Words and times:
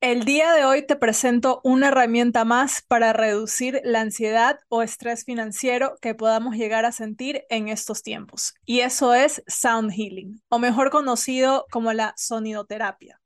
El 0.00 0.24
día 0.24 0.54
de 0.54 0.64
hoy 0.64 0.86
te 0.86 0.96
presento 0.96 1.60
una 1.62 1.88
herramienta 1.88 2.46
más 2.46 2.80
para 2.80 3.12
reducir 3.12 3.82
la 3.84 4.00
ansiedad 4.00 4.58
o 4.70 4.80
estrés 4.80 5.26
financiero 5.26 5.98
que 6.00 6.14
podamos 6.14 6.56
llegar 6.56 6.86
a 6.86 6.92
sentir 6.92 7.44
en 7.50 7.68
estos 7.68 8.02
tiempos. 8.02 8.54
Y 8.64 8.80
eso 8.80 9.12
es 9.12 9.42
Sound 9.46 9.92
Healing, 9.92 10.40
o 10.48 10.58
mejor 10.58 10.88
conocido 10.88 11.66
como 11.70 11.92
la 11.92 12.14
sonidoterapia. 12.16 13.20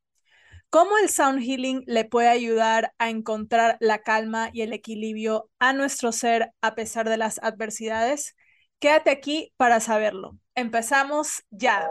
¿Cómo 0.69 0.99
el 0.99 1.09
Sound 1.09 1.45
Healing 1.45 1.85
le 1.87 2.07
puede 2.07 2.29
ayudar 2.29 2.93
a 2.99 3.09
encontrar 3.09 3.77
la 3.79 4.01
calma 4.01 4.51
y 4.53 4.63
el 4.63 4.73
equilibrio 4.73 5.49
a 5.61 5.75
nuestro 5.75 6.11
ser 6.11 6.51
a 6.61 6.75
pesar 6.75 7.09
de 7.09 7.19
las 7.19 7.39
adversidades? 7.41 8.35
Quédate 8.81 9.11
aquí 9.11 9.53
para 9.57 9.79
saberlo. 9.79 10.39
Empezamos 10.57 11.45
ya. 11.51 11.89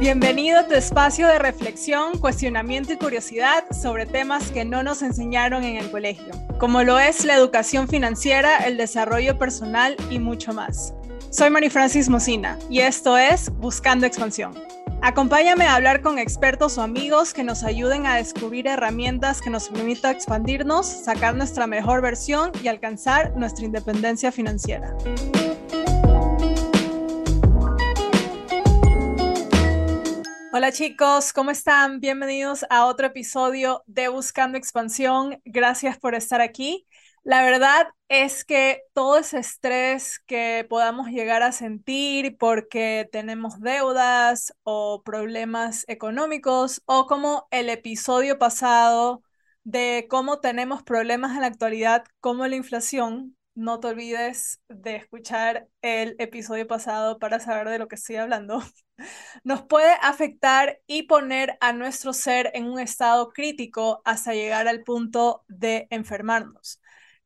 Bienvenido 0.00 0.60
a 0.60 0.66
tu 0.66 0.72
espacio 0.72 1.28
de 1.28 1.38
reflexión, 1.38 2.16
cuestionamiento 2.16 2.94
y 2.94 2.96
curiosidad 2.96 3.64
sobre 3.70 4.06
temas 4.06 4.50
que 4.50 4.64
no 4.64 4.82
nos 4.82 5.02
enseñaron 5.02 5.62
en 5.62 5.76
el 5.76 5.90
colegio, 5.90 6.32
como 6.58 6.82
lo 6.82 6.98
es 6.98 7.26
la 7.26 7.34
educación 7.34 7.86
financiera, 7.86 8.64
el 8.64 8.78
desarrollo 8.78 9.36
personal 9.36 9.98
y 10.08 10.18
mucho 10.18 10.54
más. 10.54 10.94
Soy 11.28 11.50
Mari 11.50 11.68
Francis 11.68 12.08
Mocina 12.08 12.58
y 12.70 12.80
esto 12.80 13.18
es 13.18 13.50
Buscando 13.58 14.06
Expansión. 14.06 14.54
Acompáñame 15.02 15.66
a 15.66 15.74
hablar 15.74 16.00
con 16.00 16.18
expertos 16.18 16.78
o 16.78 16.82
amigos 16.82 17.34
que 17.34 17.44
nos 17.44 17.62
ayuden 17.62 18.06
a 18.06 18.16
descubrir 18.16 18.68
herramientas 18.68 19.42
que 19.42 19.50
nos 19.50 19.68
permitan 19.68 20.14
expandirnos, 20.14 20.86
sacar 20.86 21.34
nuestra 21.34 21.66
mejor 21.66 22.00
versión 22.00 22.52
y 22.62 22.68
alcanzar 22.68 23.36
nuestra 23.36 23.66
independencia 23.66 24.32
financiera. 24.32 24.96
Hola 30.52 30.72
chicos, 30.72 31.32
¿cómo 31.32 31.52
están? 31.52 32.00
Bienvenidos 32.00 32.66
a 32.70 32.86
otro 32.86 33.06
episodio 33.06 33.84
de 33.86 34.08
Buscando 34.08 34.58
Expansión. 34.58 35.40
Gracias 35.44 35.96
por 35.98 36.16
estar 36.16 36.40
aquí. 36.40 36.86
La 37.22 37.42
verdad 37.44 37.86
es 38.08 38.44
que 38.44 38.82
todo 38.92 39.18
ese 39.18 39.38
estrés 39.38 40.18
que 40.26 40.66
podamos 40.68 41.06
llegar 41.08 41.44
a 41.44 41.52
sentir 41.52 42.36
porque 42.36 43.08
tenemos 43.12 43.60
deudas 43.60 44.52
o 44.64 45.02
problemas 45.04 45.84
económicos 45.86 46.82
o 46.84 47.06
como 47.06 47.46
el 47.52 47.68
episodio 47.68 48.36
pasado 48.38 49.22
de 49.62 50.06
cómo 50.10 50.40
tenemos 50.40 50.82
problemas 50.82 51.34
en 51.36 51.42
la 51.42 51.46
actualidad 51.46 52.04
como 52.20 52.46
la 52.48 52.56
inflación, 52.56 53.36
no 53.54 53.80
te 53.80 53.88
olvides 53.88 54.60
de 54.68 54.96
escuchar 54.96 55.68
el 55.82 56.16
episodio 56.18 56.66
pasado 56.66 57.18
para 57.18 57.40
saber 57.40 57.68
de 57.68 57.78
lo 57.78 57.88
que 57.88 57.96
estoy 57.96 58.16
hablando. 58.16 58.62
nos 59.44 59.62
puede 59.62 59.92
afectar 60.02 60.80
y 60.86 61.04
poner 61.04 61.56
a 61.60 61.72
nuestro 61.72 62.12
ser 62.12 62.50
en 62.54 62.66
un 62.66 62.80
estado 62.80 63.30
crítico 63.32 64.02
hasta 64.04 64.34
llegar 64.34 64.68
al 64.68 64.82
punto 64.82 65.44
de 65.48 65.86
enfermarnos. 65.90 66.80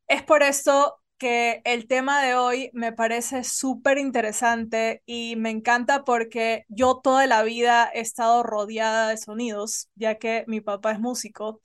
Es 0.07 0.23
por 0.23 0.43
esto 0.43 1.01
que 1.19 1.63
el 1.65 1.87
tema 1.87 2.23
de 2.23 2.35
hoy 2.35 2.71
me 2.75 2.93
parece 2.93 3.45
súper 3.45 3.99
interesante 3.99 5.03
y 5.07 5.37
me 5.37 5.51
encanta 5.51 6.05
porque 6.05 6.65
yo 6.69 7.01
toda 7.03 7.27
la 7.27 7.43
vida 7.43 7.91
he 7.95 8.01
estado 8.01 8.43
rodeada 8.43 9.09
de 9.09 9.17
sonidos, 9.17 9.89
ya 9.95 10.17
que 10.17 10.45
mi 10.49 10.61
papá 10.61 10.93
es 10.93 11.01
músico. 11.01 11.63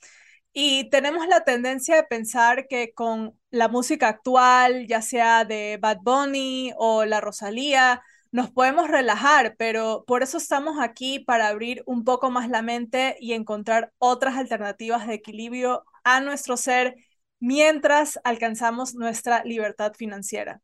Y 0.53 0.89
tenemos 0.89 1.27
la 1.27 1.43
tendencia 1.43 1.95
de 1.95 2.03
pensar 2.03 2.67
que 2.67 2.93
con 2.93 3.37
la 3.51 3.67
música 3.67 4.07
actual, 4.09 4.87
ya 4.87 5.01
sea 5.01 5.45
de 5.45 5.77
Bad 5.81 5.99
Bunny 6.01 6.73
o 6.77 7.05
la 7.05 7.21
Rosalía, 7.21 8.01
nos 8.31 8.51
podemos 8.51 8.87
relajar, 8.89 9.55
pero 9.57 10.03
por 10.07 10.23
eso 10.23 10.37
estamos 10.37 10.77
aquí 10.79 11.19
para 11.19 11.47
abrir 11.47 11.83
un 11.85 12.03
poco 12.03 12.29
más 12.31 12.49
la 12.49 12.61
mente 12.61 13.15
y 13.19 13.33
encontrar 13.33 13.91
otras 13.99 14.37
alternativas 14.37 15.07
de 15.07 15.15
equilibrio 15.15 15.85
a 16.03 16.19
nuestro 16.21 16.57
ser 16.57 16.95
mientras 17.39 18.19
alcanzamos 18.23 18.95
nuestra 18.95 19.43
libertad 19.43 19.93
financiera. 19.95 20.61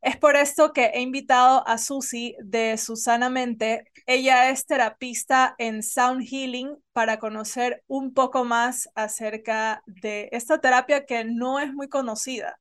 Es 0.00 0.16
por 0.16 0.36
esto 0.36 0.72
que 0.72 0.86
he 0.94 1.00
invitado 1.00 1.66
a 1.66 1.76
Susi 1.78 2.36
de 2.40 2.76
Susanamente. 2.78 3.84
Ella 4.06 4.50
es 4.50 4.64
terapista 4.66 5.54
en 5.58 5.82
Sound 5.82 6.24
Healing 6.24 6.76
para 6.92 7.18
conocer 7.18 7.82
un 7.88 8.14
poco 8.14 8.44
más 8.44 8.88
acerca 8.94 9.82
de 9.86 10.28
esta 10.32 10.60
terapia 10.60 11.04
que 11.04 11.24
no 11.24 11.58
es 11.58 11.72
muy 11.74 11.88
conocida. 11.88 12.58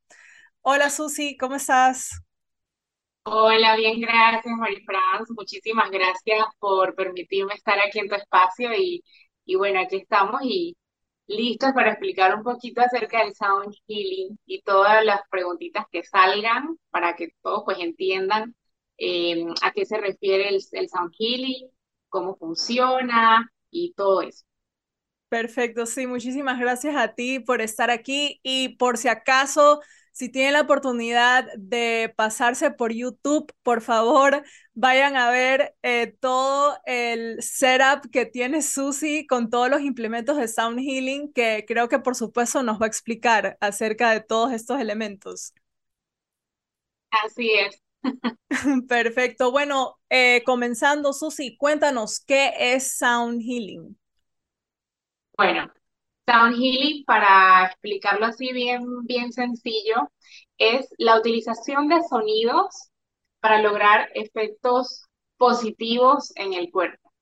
Hola 0.61 0.89
Susi, 0.89 1.37
¿cómo 1.37 1.55
estás? 1.55 2.11
Hola, 3.23 3.75
bien, 3.75 3.99
gracias, 3.99 4.55
Marifrance. 4.57 5.33
Muchísimas 5.35 5.91
gracias 5.91 6.45
por 6.59 6.95
permitirme 6.95 7.53
estar 7.53 7.77
aquí 7.79 7.99
en 7.99 8.07
tu 8.09 8.15
espacio 8.15 8.73
y, 8.75 9.03
y 9.45 9.55
bueno, 9.55 9.81
aquí 9.81 9.97
estamos 9.97 10.41
y 10.43 10.75
listos 11.27 11.71
para 11.73 11.91
explicar 11.91 12.35
un 12.35 12.43
poquito 12.43 12.81
acerca 12.81 13.23
del 13.23 13.35
Sound 13.35 13.75
Healing 13.87 14.39
y 14.45 14.61
todas 14.61 15.03
las 15.05 15.21
preguntitas 15.29 15.85
que 15.91 16.03
salgan 16.03 16.77
para 16.89 17.15
que 17.15 17.29
todos 17.41 17.63
pues 17.65 17.79
entiendan 17.79 18.55
eh, 18.97 19.45
a 19.63 19.71
qué 19.71 19.85
se 19.85 19.97
refiere 19.97 20.49
el, 20.49 20.61
el 20.71 20.89
Sound 20.89 21.13
Healing, 21.17 21.69
cómo 22.09 22.35
funciona 22.37 23.51
y 23.71 23.93
todo 23.93 24.21
eso. 24.21 24.45
Perfecto, 25.29 25.85
sí, 25.85 26.07
muchísimas 26.07 26.57
gracias 26.57 26.95
a 26.95 27.13
ti 27.13 27.39
por 27.41 27.59
estar 27.61 27.89
aquí 27.91 28.39
y 28.43 28.77
por 28.77 28.97
si 28.97 29.09
acaso 29.09 29.81
si 30.17 30.29
tienen 30.29 30.53
la 30.53 30.61
oportunidad 30.61 31.45
de 31.59 32.11
pasarse 32.17 32.71
por 32.71 32.91
YouTube, 32.91 33.53
por 33.61 33.81
favor, 33.81 34.43
vayan 34.73 35.15
a 35.15 35.29
ver 35.29 35.75
eh, 35.83 36.15
todo 36.19 36.75
el 36.87 37.39
setup 37.43 38.09
que 38.11 38.25
tiene 38.25 38.63
Susi 38.63 39.27
con 39.27 39.51
todos 39.51 39.69
los 39.69 39.81
implementos 39.81 40.37
de 40.37 40.47
Sound 40.47 40.79
Healing, 40.79 41.31
que 41.33 41.65
creo 41.67 41.87
que 41.87 41.99
por 41.99 42.15
supuesto 42.15 42.63
nos 42.63 42.81
va 42.81 42.85
a 42.85 42.87
explicar 42.87 43.57
acerca 43.61 44.09
de 44.09 44.21
todos 44.21 44.53
estos 44.53 44.79
elementos. 44.79 45.53
Así 47.11 47.51
es. 47.53 47.83
Perfecto. 48.87 49.51
Bueno, 49.51 49.99
eh, 50.09 50.41
comenzando, 50.47 51.13
Susi, 51.13 51.57
cuéntanos, 51.57 52.19
¿qué 52.19 52.53
es 52.57 52.97
Sound 52.97 53.39
Healing? 53.43 53.95
Bueno, 55.37 55.71
Sound 56.27 56.55
Healing, 56.57 57.05
para 57.05 57.67
explicarlo 57.67 58.25
así 58.25 58.51
bien, 58.51 59.03
bien 59.05 59.31
sencillo, 59.31 60.11
es 60.57 60.87
la 60.97 61.17
utilización 61.17 61.87
de 61.87 62.01
sonidos 62.09 62.89
para 63.39 63.61
lograr 63.61 64.09
efectos 64.13 65.05
positivos 65.37 66.33
en 66.35 66.53
el 66.53 66.69
cuerpo. 66.71 67.13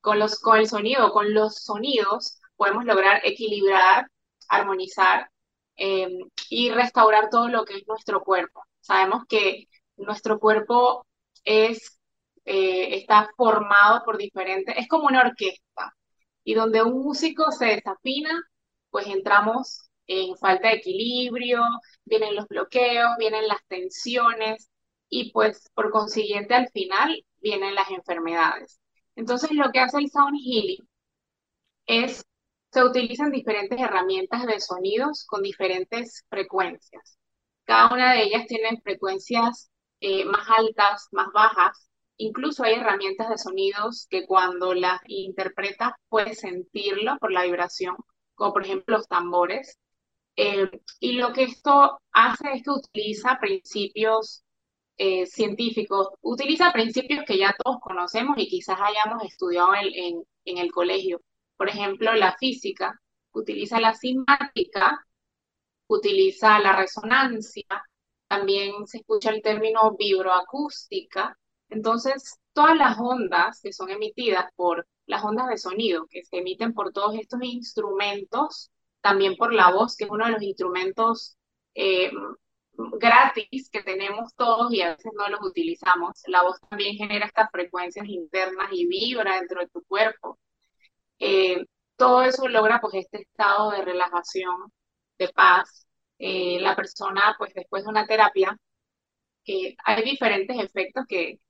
Con, 0.00 0.20
los, 0.20 0.38
con 0.40 0.58
el 0.58 0.68
sonido, 0.68 1.12
con 1.12 1.34
los 1.34 1.56
sonidos, 1.64 2.40
podemos 2.56 2.84
lograr 2.84 3.20
equilibrar, 3.24 4.06
armonizar 4.48 5.30
em, 5.76 6.12
y 6.50 6.70
restaurar 6.70 7.30
todo 7.30 7.48
lo 7.48 7.64
que 7.64 7.78
es 7.78 7.88
nuestro 7.88 8.22
cuerpo. 8.22 8.62
Sabemos 8.80 9.24
que 9.28 9.66
nuestro 9.96 10.38
cuerpo 10.38 11.06
es, 11.44 11.98
eh, 12.44 12.96
está 12.98 13.28
formado 13.36 14.04
por 14.04 14.16
diferentes, 14.18 14.76
es 14.78 14.88
como 14.88 15.06
una 15.06 15.22
orquesta 15.22 15.94
y 16.48 16.54
donde 16.54 16.82
un 16.82 17.02
músico 17.02 17.52
se 17.52 17.66
desafina, 17.66 18.30
pues 18.88 19.06
entramos 19.06 19.90
en 20.06 20.34
falta 20.38 20.68
de 20.68 20.76
equilibrio, 20.76 21.60
vienen 22.06 22.34
los 22.36 22.48
bloqueos, 22.48 23.10
vienen 23.18 23.46
las 23.46 23.58
tensiones 23.66 24.70
y 25.10 25.30
pues 25.32 25.68
por 25.74 25.90
consiguiente 25.90 26.54
al 26.54 26.70
final 26.70 27.22
vienen 27.42 27.74
las 27.74 27.90
enfermedades. 27.90 28.80
Entonces 29.14 29.50
lo 29.52 29.70
que 29.70 29.80
hace 29.80 29.98
el 29.98 30.10
Sound 30.10 30.38
Healing 30.42 30.88
es, 31.84 32.24
se 32.72 32.82
utilizan 32.82 33.30
diferentes 33.30 33.78
herramientas 33.78 34.46
de 34.46 34.58
sonidos 34.58 35.26
con 35.26 35.42
diferentes 35.42 36.24
frecuencias. 36.30 37.18
Cada 37.64 37.92
una 37.92 38.14
de 38.14 38.22
ellas 38.22 38.46
tiene 38.46 38.80
frecuencias 38.82 39.70
eh, 40.00 40.24
más 40.24 40.48
altas, 40.48 41.08
más 41.12 41.28
bajas, 41.34 41.87
Incluso 42.18 42.64
hay 42.64 42.74
herramientas 42.74 43.28
de 43.30 43.38
sonidos 43.38 44.06
que 44.10 44.26
cuando 44.26 44.74
las 44.74 45.00
interpretas 45.06 45.92
puedes 46.08 46.40
sentirlo 46.40 47.16
por 47.18 47.32
la 47.32 47.44
vibración, 47.44 47.96
como 48.34 48.52
por 48.52 48.64
ejemplo 48.64 48.98
los 48.98 49.08
tambores. 49.08 49.78
Eh, 50.36 50.70
y 51.00 51.12
lo 51.12 51.32
que 51.32 51.44
esto 51.44 52.00
hace 52.12 52.52
es 52.54 52.62
que 52.62 52.70
utiliza 52.70 53.38
principios 53.40 54.44
eh, 54.96 55.26
científicos, 55.26 56.08
utiliza 56.22 56.72
principios 56.72 57.24
que 57.26 57.38
ya 57.38 57.54
todos 57.62 57.78
conocemos 57.80 58.36
y 58.38 58.48
quizás 58.48 58.78
hayamos 58.80 59.22
estudiado 59.24 59.70
en, 59.74 60.22
en 60.44 60.58
el 60.58 60.72
colegio. 60.72 61.20
Por 61.56 61.68
ejemplo, 61.68 62.14
la 62.14 62.36
física 62.36 63.00
utiliza 63.32 63.80
la 63.80 63.94
simática, 63.94 65.04
utiliza 65.88 66.58
la 66.60 66.74
resonancia, 66.76 67.64
también 68.28 68.86
se 68.86 68.98
escucha 68.98 69.30
el 69.30 69.42
término 69.42 69.96
vibroacústica, 69.96 71.36
entonces, 71.70 72.38
todas 72.52 72.76
las 72.76 72.98
ondas 72.98 73.60
que 73.62 73.72
son 73.72 73.90
emitidas 73.90 74.46
por 74.56 74.86
las 75.06 75.24
ondas 75.24 75.48
de 75.48 75.58
sonido 75.58 76.06
que 76.10 76.24
se 76.24 76.38
emiten 76.38 76.74
por 76.74 76.92
todos 76.92 77.14
estos 77.16 77.40
instrumentos, 77.42 78.70
también 79.00 79.36
por 79.36 79.52
la 79.54 79.70
voz, 79.70 79.96
que 79.96 80.04
es 80.04 80.10
uno 80.10 80.26
de 80.26 80.32
los 80.32 80.42
instrumentos 80.42 81.36
eh, 81.74 82.10
gratis 83.00 83.70
que 83.70 83.82
tenemos 83.82 84.34
todos 84.34 84.72
y 84.72 84.82
a 84.82 84.96
veces 84.96 85.12
no 85.16 85.28
los 85.28 85.40
utilizamos. 85.42 86.22
La 86.26 86.42
voz 86.42 86.58
también 86.68 86.96
genera 86.96 87.26
estas 87.26 87.50
frecuencias 87.50 88.06
internas 88.08 88.68
y 88.72 88.86
vibra 88.86 89.36
dentro 89.36 89.60
de 89.60 89.68
tu 89.68 89.82
cuerpo. 89.84 90.38
todo 91.96 92.22
eso 92.22 92.48
logra 92.48 92.80
pues 92.80 92.94
este 92.94 93.22
estado 93.22 93.70
de 93.72 93.82
relajación, 93.84 94.72
de 95.18 95.28
paz. 95.30 95.86
Eh, 96.18 96.58
la 96.60 96.74
persona 96.76 97.34
pues 97.38 97.54
después 97.54 97.84
de 97.84 97.90
una 97.90 98.06
terapia, 98.06 98.56
que 99.44 99.76
hay 99.84 100.04
diferentes 100.04 100.58
efectos 100.58 101.04
que, 101.08 101.40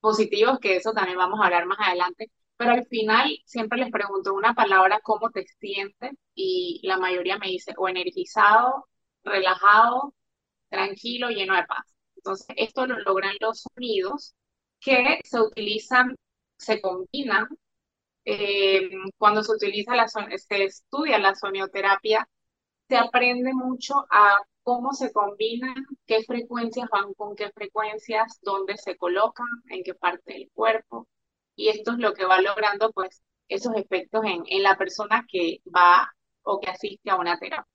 positivos, 0.00 0.58
que 0.60 0.76
eso 0.76 0.92
también 0.92 1.18
vamos 1.18 1.40
a 1.40 1.44
hablar 1.46 1.66
más 1.66 1.78
adelante, 1.80 2.30
pero 2.56 2.72
al 2.72 2.86
final 2.86 3.30
siempre 3.46 3.78
les 3.78 3.90
pregunto 3.90 4.34
una 4.34 4.54
palabra, 4.54 5.00
¿cómo 5.02 5.30
te 5.30 5.44
sientes? 5.60 6.12
Y 6.34 6.80
la 6.84 6.98
mayoría 6.98 7.38
me 7.38 7.48
dice 7.48 7.74
o 7.76 7.88
energizado, 7.88 8.88
relajado, 9.24 10.14
tranquilo, 10.68 11.30
lleno 11.30 11.56
de 11.56 11.64
paz. 11.64 11.84
Entonces, 12.16 12.46
esto 12.56 12.86
lo 12.86 12.98
logran 13.00 13.34
los 13.40 13.62
sonidos 13.62 14.34
que 14.80 15.20
se 15.24 15.40
utilizan, 15.40 16.16
se 16.56 16.80
combinan. 16.80 17.48
Eh, 18.24 18.90
cuando 19.18 19.42
se 19.42 19.52
utiliza 19.52 19.96
la 19.96 20.08
se 20.08 20.64
estudia 20.64 21.18
la 21.18 21.34
sonioterapia, 21.34 22.28
se 22.88 22.96
aprende 22.98 23.52
mucho 23.54 23.94
a 24.10 24.38
cómo 24.62 24.92
se 24.92 25.12
combinan, 25.12 25.74
qué 26.06 26.22
frecuencias 26.24 26.88
van 26.90 27.14
con 27.14 27.36
qué 27.36 27.50
frecuencias, 27.52 28.38
dónde 28.42 28.76
se 28.76 28.96
colocan, 28.96 29.46
en 29.70 29.82
qué 29.84 29.94
parte 29.94 30.34
del 30.34 30.50
cuerpo. 30.54 31.08
Y 31.56 31.68
esto 31.68 31.92
es 31.92 31.98
lo 31.98 32.14
que 32.14 32.24
va 32.26 32.40
logrando 32.40 32.92
pues 32.92 33.22
esos 33.48 33.74
efectos 33.76 34.24
en, 34.24 34.44
en 34.48 34.62
la 34.62 34.76
persona 34.78 35.26
que 35.30 35.60
va 35.74 36.10
o 36.42 36.60
que 36.60 36.70
asiste 36.70 37.10
a 37.10 37.16
una 37.16 37.38
terapia. 37.38 37.66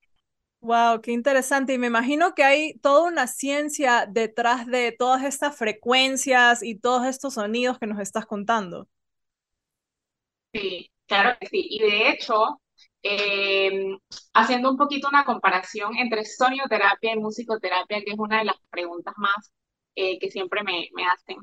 Wow, 0.62 1.02
qué 1.02 1.12
interesante. 1.12 1.74
Y 1.74 1.78
me 1.78 1.88
imagino 1.88 2.34
que 2.34 2.44
hay 2.44 2.74
toda 2.80 3.04
una 3.08 3.28
ciencia 3.28 4.06
detrás 4.10 4.66
de 4.68 4.92
todas 4.92 5.24
estas 5.24 5.56
frecuencias 5.56 6.64
y 6.64 6.76
todos 6.80 7.06
estos 7.06 7.36
sonidos 7.36 7.78
que 7.80 7.86
nos 7.88 8.00
estás 8.00 8.26
contando. 8.26 8.88
Sí, 10.54 10.90
claro 11.08 11.38
que 11.40 11.48
sí. 11.48 11.68
Y 11.70 11.80
de 11.80 12.10
hecho, 12.10 12.60
eh, 13.08 14.00
haciendo 14.34 14.72
un 14.72 14.78
poquito 14.78 15.08
una 15.08 15.26
comparación 15.26 15.96
entre 15.98 16.26
sonioterapia 16.26 17.14
y 17.14 17.20
musicoterapia, 17.20 18.02
que 18.04 18.12
es 18.12 18.18
una 18.20 18.40
de 18.40 18.46
las 18.46 18.56
preguntas 18.72 19.14
más 19.18 19.54
eh, 19.96 20.18
que 20.20 20.32
siempre 20.32 20.64
me, 20.64 20.90
me 20.94 21.06
hacen. 21.06 21.38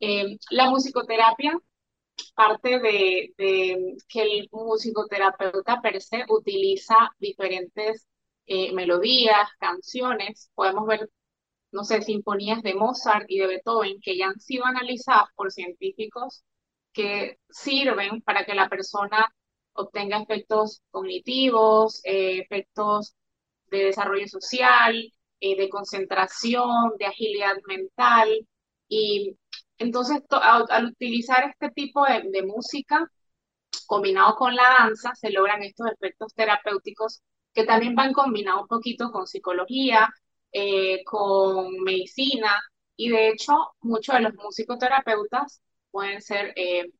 Eh, 0.00 0.36
la 0.50 0.70
musicoterapia 0.70 1.56
parte 2.34 2.80
de, 2.80 3.34
de, 3.38 3.96
que 4.08 4.22
el 4.22 4.48
musicoterapeuta 4.52 5.80
per 5.80 6.02
se 6.02 6.24
utiliza 6.28 6.96
diferentes 7.18 8.06
melodías, 8.74 9.48
canciones. 9.60 10.50
Podemos 10.54 10.86
ver, 10.86 11.08
no 11.72 11.84
sé, 11.84 12.02
sinfonías 12.02 12.62
de 12.62 12.74
Mozart 12.74 13.26
y 13.28 13.38
de 13.38 13.46
Beethoven 13.46 14.00
que 14.00 14.16
ya 14.18 14.28
han 14.28 14.40
sido 14.40 14.66
analizadas 14.66 15.28
por 15.36 15.52
científicos 15.52 16.44
que 16.92 17.38
sirven 17.50 18.22
para 18.22 18.44
que 18.44 18.54
la 18.54 18.68
persona 18.68 19.32
obtenga 19.80 20.18
efectos 20.22 20.82
cognitivos, 20.90 22.00
eh, 22.04 22.38
efectos 22.40 23.14
de 23.70 23.84
desarrollo 23.86 24.26
social, 24.28 24.94
eh, 25.40 25.56
de 25.56 25.68
concentración, 25.68 26.96
de 26.98 27.06
agilidad 27.06 27.54
mental. 27.66 28.28
Y 28.88 29.36
entonces, 29.78 30.22
al, 30.30 30.86
utilizar 30.86 31.44
este 31.50 31.70
tipo 31.70 32.04
de, 32.04 32.42
música 32.42 33.10
combinado 33.86 34.36
con 34.36 34.54
la 34.54 34.76
danza, 34.80 35.14
se 35.14 35.30
logran 35.30 35.62
estos 35.62 35.88
efectos 35.92 36.34
terapéuticos 36.34 37.22
que 37.54 37.64
también 37.64 37.94
van 37.94 38.12
combinados 38.12 38.62
un 38.62 38.68
poquito 38.68 39.10
con 39.10 39.26
psicología, 39.26 40.08
eh, 40.52 41.04
con 41.04 41.80
medicina, 41.82 42.60
y 42.96 43.10
de 43.10 43.30
hecho 43.30 43.54
muchos 43.80 44.14
de 44.16 44.22
los 44.22 44.34
musicoterapeutas 44.34 45.62
pueden 45.90 46.20
ser 46.22 46.54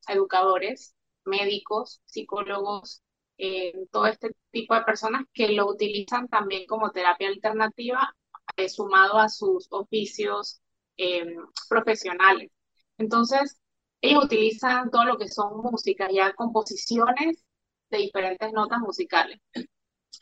educadores 0.08 0.94
médicos, 1.24 2.00
psicólogos, 2.04 3.02
eh, 3.38 3.72
todo 3.90 4.06
este 4.06 4.30
tipo 4.50 4.74
de 4.74 4.82
personas 4.82 5.24
que 5.32 5.48
lo 5.48 5.66
utilizan 5.68 6.28
también 6.28 6.66
como 6.66 6.90
terapia 6.90 7.28
alternativa, 7.28 8.14
eh, 8.56 8.68
sumado 8.68 9.18
a 9.18 9.28
sus 9.28 9.66
oficios 9.70 10.60
eh, 10.96 11.24
profesionales. 11.68 12.50
Entonces, 12.98 13.58
ellos 14.02 14.24
utilizan 14.24 14.90
todo 14.90 15.04
lo 15.04 15.18
que 15.18 15.28
son 15.28 15.58
músicas, 15.62 16.10
ya 16.12 16.32
composiciones 16.34 17.44
de 17.90 17.98
diferentes 17.98 18.52
notas 18.52 18.80
musicales. 18.80 19.40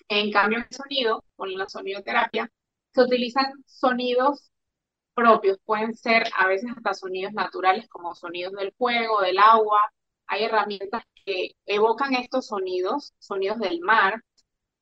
En 0.09 0.31
cambio, 0.31 0.59
el 0.59 0.67
sonido, 0.71 1.25
con 1.37 1.53
la 1.56 1.69
sonidoterapia, 1.69 2.50
se 2.95 3.03
utilizan 3.03 3.53
sonidos 3.67 4.50
propios, 5.15 5.59
pueden 5.65 5.95
ser 5.97 6.25
a 6.37 6.47
veces 6.47 6.71
hasta 6.77 6.95
sonidos 6.95 7.33
naturales 7.33 7.89
como 7.89 8.15
sonidos 8.15 8.53
del 8.55 8.73
fuego, 8.73 9.21
del 9.21 9.39
agua, 9.39 9.81
hay 10.28 10.44
herramientas 10.44 11.02
que 11.25 11.52
evocan 11.66 12.14
estos 12.14 12.46
sonidos, 12.48 13.14
sonidos 13.19 13.58
del 13.58 13.80
mar, 13.80 14.22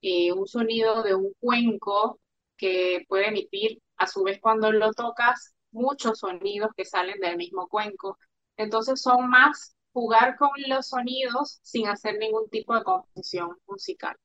eh, 0.03 0.33
un 0.33 0.47
sonido 0.47 1.03
de 1.03 1.15
un 1.15 1.33
cuenco 1.41 2.21
que 2.57 3.05
puede 3.09 3.29
emitir, 3.29 3.81
a 3.99 4.07
su 4.07 4.23
vez 4.25 4.41
cuando 4.41 4.73
lo 4.73 4.93
tocas, 4.93 5.55
muchos 5.73 6.21
sonidos 6.21 6.71
que 6.77 6.85
salen 6.85 7.21
del 7.21 7.37
mismo 7.37 7.69
cuenco. 7.69 8.19
Entonces 8.57 9.01
son 9.03 9.29
más 9.31 9.75
jugar 9.93 10.37
con 10.37 10.51
los 10.69 10.89
sonidos 10.89 11.59
sin 11.63 11.89
hacer 11.89 12.19
ningún 12.19 12.49
tipo 12.51 12.75
de 12.75 12.85
composición 12.85 13.57
musical. 13.67 14.17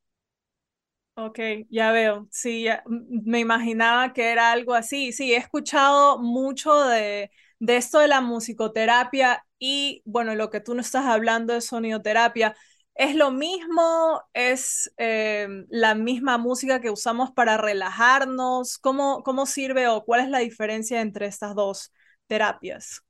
Ok, 1.16 1.40
ya 1.70 1.92
veo. 1.92 2.28
Sí, 2.32 2.66
me 2.88 3.40
imaginaba 3.40 4.14
que 4.14 4.32
era 4.32 4.52
algo 4.52 4.74
así. 4.74 5.12
Sí, 5.12 5.34
he 5.34 5.38
escuchado 5.38 6.18
mucho 6.20 6.74
de, 6.86 7.32
de 7.62 7.78
esto 7.78 8.00
de 8.00 8.08
la 8.08 8.22
musicoterapia 8.22 9.46
y 9.60 10.02
bueno, 10.06 10.36
lo 10.36 10.50
que 10.50 10.62
tú 10.62 10.74
no 10.76 10.82
estás 10.82 11.06
hablando 11.06 11.54
de 11.54 11.62
sonidoterapia, 11.62 12.56
¿es 12.96 13.16
lo 13.16 13.32
mismo? 13.32 14.22
¿Es 14.34 14.92
eh, 14.98 15.48
la 15.70 15.94
misma 15.96 16.38
música 16.40 16.82
que 16.82 16.90
usamos 16.90 17.32
para 17.32 17.58
relajarnos? 17.58 18.80
¿Cómo, 18.80 19.22
¿Cómo 19.24 19.46
sirve 19.46 19.88
o 19.88 20.04
cuál 20.06 20.22
es 20.22 20.30
la 20.30 20.40
diferencia 20.40 21.02
entre 21.02 21.28
estas 21.28 21.56
dos 21.56 21.94
terapias? 22.28 23.04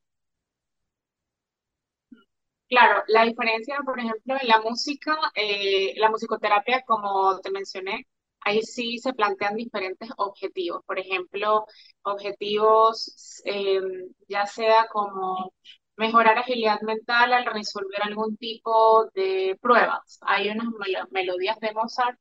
Claro, 2.70 3.04
la 3.08 3.26
diferencia, 3.26 3.78
por 3.86 4.00
ejemplo, 4.00 4.36
en 4.42 4.48
la 4.48 4.62
música, 4.62 5.16
eh, 5.36 5.94
la 5.98 6.10
musicoterapia, 6.10 6.82
como 6.86 7.40
te 7.42 7.52
mencioné, 7.52 8.08
ahí 8.42 8.62
sí 8.64 8.98
se 9.00 9.14
plantean 9.14 9.56
diferentes 9.56 10.10
objetivos. 10.18 10.84
Por 10.86 11.00
ejemplo, 11.00 11.66
objetivos 12.04 13.42
eh, 13.46 13.82
ya 14.28 14.46
sea 14.46 14.88
como 14.92 15.54
mejorar 15.98 16.38
agilidad 16.40 16.82
mental 16.82 17.34
al 17.34 17.46
resolver 17.46 18.02
algún 18.04 18.38
tipo 18.38 19.06
de 19.14 19.58
pruebas. 19.62 20.20
Hay 20.22 20.50
unas 20.50 20.68
melodías 21.12 21.60
de 21.60 21.74
Mozart 21.74 22.20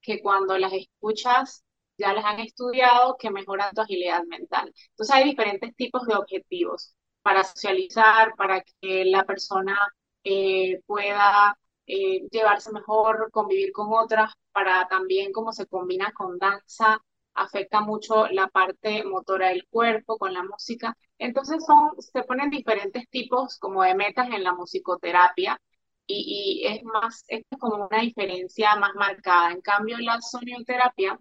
que 0.00 0.20
cuando 0.22 0.58
las 0.58 0.72
escuchas 0.72 1.64
ya 1.98 2.12
las 2.12 2.24
han 2.24 2.40
estudiado 2.40 3.16
que 3.18 3.30
mejoran 3.30 3.74
tu 3.74 3.80
agilidad 3.82 4.22
mental. 4.24 4.72
Entonces 4.90 5.14
hay 5.16 5.24
diferentes 5.24 5.74
tipos 5.76 6.06
de 6.06 6.14
objetivos 6.14 6.94
para 7.22 7.44
socializar, 7.44 8.34
para 8.36 8.62
que 8.62 9.04
la 9.06 9.24
persona 9.24 9.76
eh, 10.24 10.80
pueda 10.86 11.58
eh, 11.88 12.28
llevarse 12.30 12.72
mejor, 12.72 13.30
convivir 13.32 13.72
con 13.72 13.88
otras, 13.92 14.32
para 14.52 14.86
también 14.88 15.32
cómo 15.32 15.52
se 15.52 15.66
combina 15.66 16.12
con 16.12 16.38
danza, 16.38 17.00
afecta 17.34 17.80
mucho 17.80 18.28
la 18.28 18.48
parte 18.48 19.04
motora 19.04 19.48
del 19.50 19.66
cuerpo 19.68 20.18
con 20.18 20.34
la 20.34 20.42
música. 20.44 20.96
Entonces 21.18 21.64
son, 21.66 22.00
se 22.00 22.22
ponen 22.24 22.50
diferentes 22.50 23.08
tipos 23.10 23.58
como 23.58 23.82
de 23.82 23.94
metas 23.94 24.28
en 24.30 24.44
la 24.44 24.54
musicoterapia 24.54 25.58
y, 26.06 26.62
y 26.64 26.66
es 26.66 26.84
más, 26.84 27.24
es 27.28 27.42
como 27.58 27.86
una 27.86 28.00
diferencia 28.02 28.76
más 28.76 28.94
marcada. 28.94 29.52
En 29.52 29.60
cambio, 29.62 29.98
la 29.98 30.20
sonioterapia, 30.20 31.18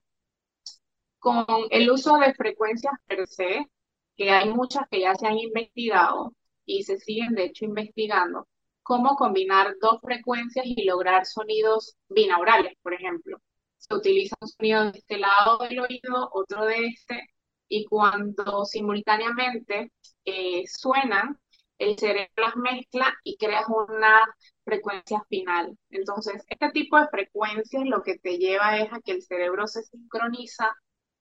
con 1.19 1.45
el 1.71 1.89
uso 1.91 2.17
de 2.17 2.33
frecuencias 2.33 2.93
per 3.05 3.27
se, 3.27 3.67
que 4.15 4.31
hay 4.31 4.49
muchas 4.49 4.87
que 4.89 5.01
ya 5.01 5.15
se 5.15 5.27
han 5.27 5.37
investigado 5.37 6.33
y 6.65 6.83
se 6.83 6.97
siguen 6.99 7.33
de 7.35 7.45
hecho 7.45 7.65
investigando, 7.65 8.47
cómo 8.87 9.15
combinar 9.15 9.75
dos 9.81 9.99
frecuencias 10.01 10.65
y 10.65 10.85
lograr 10.85 11.25
sonidos 11.25 11.95
binaurales, 12.09 12.73
por 12.81 12.93
ejemplo 12.93 13.37
se 13.77 13.95
utiliza 13.95 14.35
un 14.41 14.47
sonido 14.47 14.91
de 14.91 14.99
este 14.99 15.17
lado 15.17 15.57
del 15.59 15.79
oído, 15.79 16.29
otro 16.33 16.65
de 16.65 16.87
este, 16.87 17.27
y 17.69 17.85
cuando 17.85 18.65
simultáneamente 18.65 19.91
eh, 20.25 20.63
suenan, 20.67 21.39
el 21.77 21.97
cerebro 21.97 22.31
las 22.37 22.55
mezcla 22.55 23.13
y 23.23 23.37
creas 23.37 23.65
una 23.67 24.25
frecuencia 24.65 25.23
final. 25.29 25.77
Entonces, 25.91 26.43
este 26.49 26.71
tipo 26.71 26.99
de 26.99 27.07
frecuencias 27.09 27.83
lo 27.85 28.01
que 28.03 28.17
te 28.17 28.37
lleva 28.37 28.77
es 28.79 28.91
a 28.91 28.99
que 29.01 29.11
el 29.11 29.21
cerebro 29.23 29.67
se 29.67 29.83
sincroniza, 29.83 30.75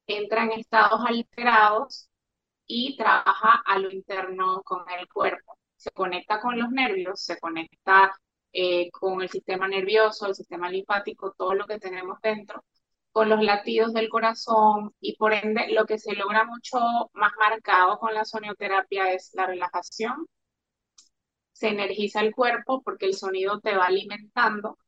entra 0.07 0.45
en 0.45 0.53
estados 0.53 1.01
alterados 1.07 2.09
y 2.67 2.97
trabaja 2.97 3.63
a 3.67 3.79
lo 3.79 3.91
interno 3.91 4.63
con 4.65 4.85
el 4.99 5.09
cuerpo. 5.09 5.59
Se 5.77 5.91
conecta 5.93 6.41
con 6.41 6.59
los 6.59 6.71
nervios, 6.71 7.21
se 7.23 7.39
conecta 7.39 8.13
eh, 8.53 8.91
con 8.91 9.23
el 9.23 9.29
sistema 9.29 9.69
nervioso, 9.69 10.27
el 10.27 10.35
sistema 10.35 10.71
linfático, 10.71 11.35
todo 11.37 11.55
lo 11.55 11.67
que 11.67 11.79
tenemos 11.79 12.19
dentro, 12.23 12.65
con 13.13 13.29
los 13.29 13.43
latidos 13.43 13.93
del 13.93 14.09
corazón 14.09 14.95
y 15.01 15.17
por 15.17 15.33
ende 15.35 15.69
lo 15.73 15.87
que 15.87 15.99
se 15.99 16.15
logra 16.15 16.45
mucho 16.45 16.79
más 17.15 17.33
marcado 17.39 17.99
con 17.99 18.15
la 18.15 18.25
sonioterapia 18.25 19.13
es 19.13 19.31
la 19.35 19.47
relajación. 19.47 20.27
Se 21.53 21.69
energiza 21.69 22.21
el 22.21 22.35
cuerpo 22.35 22.83
porque 22.83 23.07
el 23.07 23.15
sonido 23.15 23.61
te 23.61 23.77
va 23.77 23.87
alimentando 23.87 24.79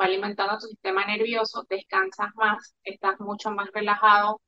va 0.00 0.04
alimentando 0.06 0.58
tu 0.58 0.66
sistema 0.68 1.04
nervioso, 1.06 1.64
descansas 1.68 2.34
más, 2.36 2.74
estás 2.84 3.18
mucho 3.20 3.50
más 3.50 3.70
relajado, 3.72 4.40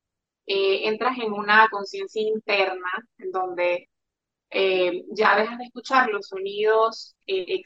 eh, 0.45 0.87
entras 0.87 1.17
en 1.19 1.33
una 1.33 1.67
conciencia 1.69 2.21
interna 2.21 2.89
donde 3.17 3.89
eh, 4.51 5.03
ya 5.11 5.37
dejas 5.37 5.57
de 5.57 5.65
escuchar 5.65 6.09
los 6.09 6.27
sonidos, 6.27 7.15
eh, 7.27 7.61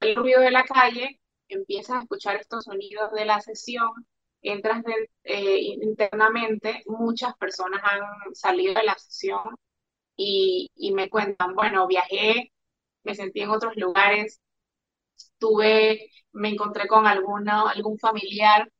el 0.00 0.16
ruido 0.16 0.40
de 0.40 0.50
la 0.50 0.64
calle, 0.64 1.20
empiezas 1.48 1.96
a 1.96 2.02
escuchar 2.02 2.36
estos 2.36 2.64
sonidos 2.64 3.12
de 3.12 3.24
la 3.24 3.40
sesión, 3.40 3.90
entras 4.42 4.82
internamente, 5.24 6.82
muchas 6.86 7.34
personas 7.36 7.80
han 7.84 8.34
salido 8.34 8.74
de 8.74 8.84
la 8.84 8.96
sesión 8.98 9.40
y, 10.16 10.70
y 10.76 10.92
me 10.92 11.10
cuentan, 11.10 11.54
bueno, 11.54 11.86
viajé, 11.86 12.52
me 13.04 13.14
sentí 13.14 13.40
en 13.42 13.50
otros 13.50 13.76
lugares, 13.76 14.40
tuve, 15.38 16.10
me 16.32 16.50
encontré 16.50 16.86
con 16.88 17.06
alguna, 17.06 17.70
algún 17.70 17.98
familiar, 17.98 18.70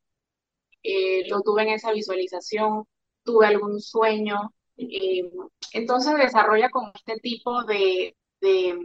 eh, 0.83 1.29
lo 1.29 1.43
tuve 1.43 1.63
en 1.63 1.71
esa 1.71 1.93
visualización, 1.93 2.85
tuve 3.25 3.47
algún 3.47 3.81
sueño. 3.81 4.53
Eh, 4.79 5.31
entonces 5.73 6.15
desarrolla 6.17 6.71
con 6.71 6.91
este 6.95 7.17
tipo 7.21 7.65
de, 7.65 8.17
de, 8.41 8.85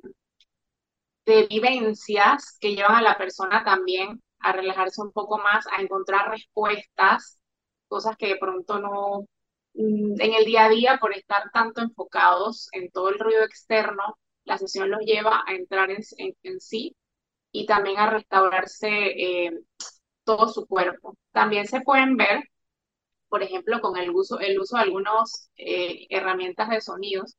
de 1.25 1.47
vivencias 1.49 2.57
que 2.59 2.75
llevan 2.75 2.95
a 2.95 3.01
la 3.01 3.17
persona 3.17 3.63
también 3.63 4.21
a 4.39 4.51
relajarse 4.51 5.01
un 5.01 5.11
poco 5.11 5.37
más, 5.37 5.65
a 5.67 5.81
encontrar 5.81 6.29
respuestas, 6.29 7.39
cosas 7.87 8.17
que 8.17 8.27
de 8.27 8.37
pronto 8.37 8.79
no, 8.79 9.21
mm, 9.73 10.19
en 10.21 10.33
el 10.33 10.45
día 10.45 10.65
a 10.65 10.69
día, 10.69 10.97
por 10.99 11.13
estar 11.15 11.49
tanto 11.53 11.81
enfocados 11.81 12.67
en 12.73 12.91
todo 12.91 13.09
el 13.09 13.19
ruido 13.19 13.43
externo, 13.43 14.17
la 14.43 14.57
sesión 14.57 14.91
los 14.91 14.99
lleva 15.05 15.43
a 15.47 15.53
entrar 15.53 15.89
en, 15.91 16.01
en 16.43 16.59
sí 16.59 16.95
y 17.51 17.65
también 17.67 17.99
a 17.99 18.09
restaurarse 18.11 18.87
eh, 18.89 19.51
todo 20.25 20.47
su 20.49 20.67
cuerpo. 20.67 21.17
También 21.33 21.67
se 21.67 21.81
pueden 21.81 22.17
ver, 22.17 22.43
por 23.33 23.41
ejemplo, 23.41 23.81
con 23.81 23.97
el 23.97 24.11
uso, 24.11 24.39
el 24.39 24.59
uso 24.59 24.75
de 24.75 24.83
algunas 24.83 25.49
eh, 25.57 26.05
herramientas 26.11 26.69
de 26.69 26.79
sonidos, 26.81 27.35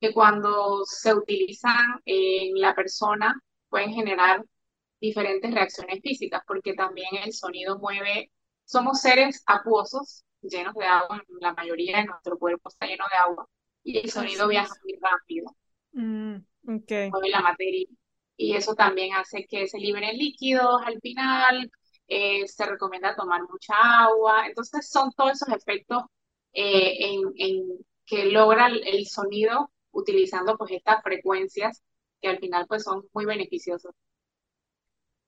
que 0.00 0.12
cuando 0.12 0.84
se 0.84 1.14
utilizan 1.14 2.00
en 2.06 2.60
la 2.60 2.74
persona 2.74 3.40
pueden 3.68 3.92
generar 3.92 4.44
diferentes 5.00 5.54
reacciones 5.54 6.00
físicas, 6.02 6.42
porque 6.44 6.74
también 6.74 7.06
el 7.24 7.32
sonido 7.32 7.78
mueve, 7.78 8.32
somos 8.64 9.00
seres 9.00 9.44
acuosos, 9.46 10.24
llenos 10.42 10.74
de 10.74 10.86
agua, 10.86 11.22
la 11.40 11.54
mayoría 11.54 11.98
de 11.98 12.06
nuestro 12.06 12.36
cuerpo 12.36 12.68
está 12.68 12.86
lleno 12.86 13.04
de 13.08 13.18
agua, 13.18 13.48
y 13.84 13.96
el 13.96 14.10
sonido 14.10 14.48
viaja 14.48 14.74
muy 14.82 14.98
rápido. 15.00 15.54
Mm, 15.92 16.78
okay. 16.80 17.10
Mueve 17.12 17.28
la 17.28 17.42
materia 17.42 17.86
y 18.36 18.56
eso 18.56 18.74
también 18.74 19.14
hace 19.14 19.46
que 19.48 19.68
se 19.68 19.78
liberen 19.78 20.18
líquidos 20.18 20.82
al 20.84 20.98
final, 21.00 21.70
eh, 22.08 22.48
se 22.48 22.64
recomienda 22.66 23.14
tomar 23.14 23.42
mucha 23.48 23.74
agua, 23.76 24.46
entonces 24.46 24.88
son 24.90 25.12
todos 25.12 25.32
esos 25.32 25.48
efectos 25.50 26.04
eh, 26.52 26.96
en, 27.36 27.78
que 28.06 28.24
logra 28.26 28.68
el, 28.68 29.06
sonido 29.06 29.70
utilizando 29.92 30.56
pues 30.56 30.72
estas 30.72 31.02
frecuencias 31.02 31.82
que 32.20 32.28
al 32.28 32.38
final 32.38 32.66
pues 32.66 32.82
son 32.84 33.04
muy 33.12 33.26
beneficiosas. 33.26 33.92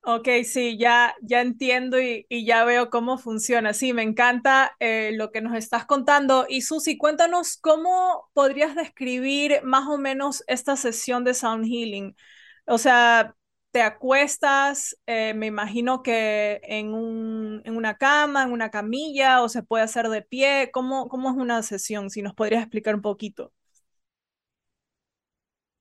Ok, 0.02 0.28
sí, 0.44 0.78
ya, 0.78 1.14
ya 1.20 1.42
entiendo 1.42 2.00
y, 2.00 2.24
y, 2.30 2.46
ya 2.46 2.64
veo 2.64 2.88
cómo 2.88 3.18
funciona. 3.18 3.74
Sí, 3.74 3.92
me 3.92 4.02
encanta 4.02 4.74
eh, 4.80 5.10
lo 5.12 5.30
que 5.30 5.42
nos 5.42 5.54
estás 5.54 5.84
contando. 5.84 6.46
Y 6.48 6.62
Susi, 6.62 6.96
cuéntanos 6.96 7.58
cómo 7.58 8.30
podrías 8.32 8.74
describir 8.74 9.60
más 9.62 9.86
o 9.88 9.98
menos 9.98 10.42
esta 10.46 10.76
sesión 10.76 11.22
de 11.24 11.34
Sound 11.34 11.66
Healing. 11.66 12.16
O 12.64 12.78
sea, 12.78 13.36
te 13.72 13.82
acuestas, 13.82 14.96
eh, 15.06 15.34
me 15.34 15.46
imagino 15.46 16.02
que 16.02 16.60
en, 16.64 16.92
un, 16.94 17.62
en 17.64 17.76
una 17.76 17.96
cama, 17.96 18.42
en 18.44 18.52
una 18.52 18.70
camilla, 18.70 19.42
o 19.42 19.48
se 19.48 19.62
puede 19.62 19.84
hacer 19.84 20.08
de 20.08 20.22
pie. 20.22 20.70
¿Cómo, 20.72 21.08
cómo 21.08 21.30
es 21.30 21.36
una 21.36 21.62
sesión? 21.62 22.10
Si 22.10 22.22
nos 22.22 22.34
podrías 22.34 22.62
explicar 22.62 22.94
un 22.96 23.02
poquito. 23.02 23.52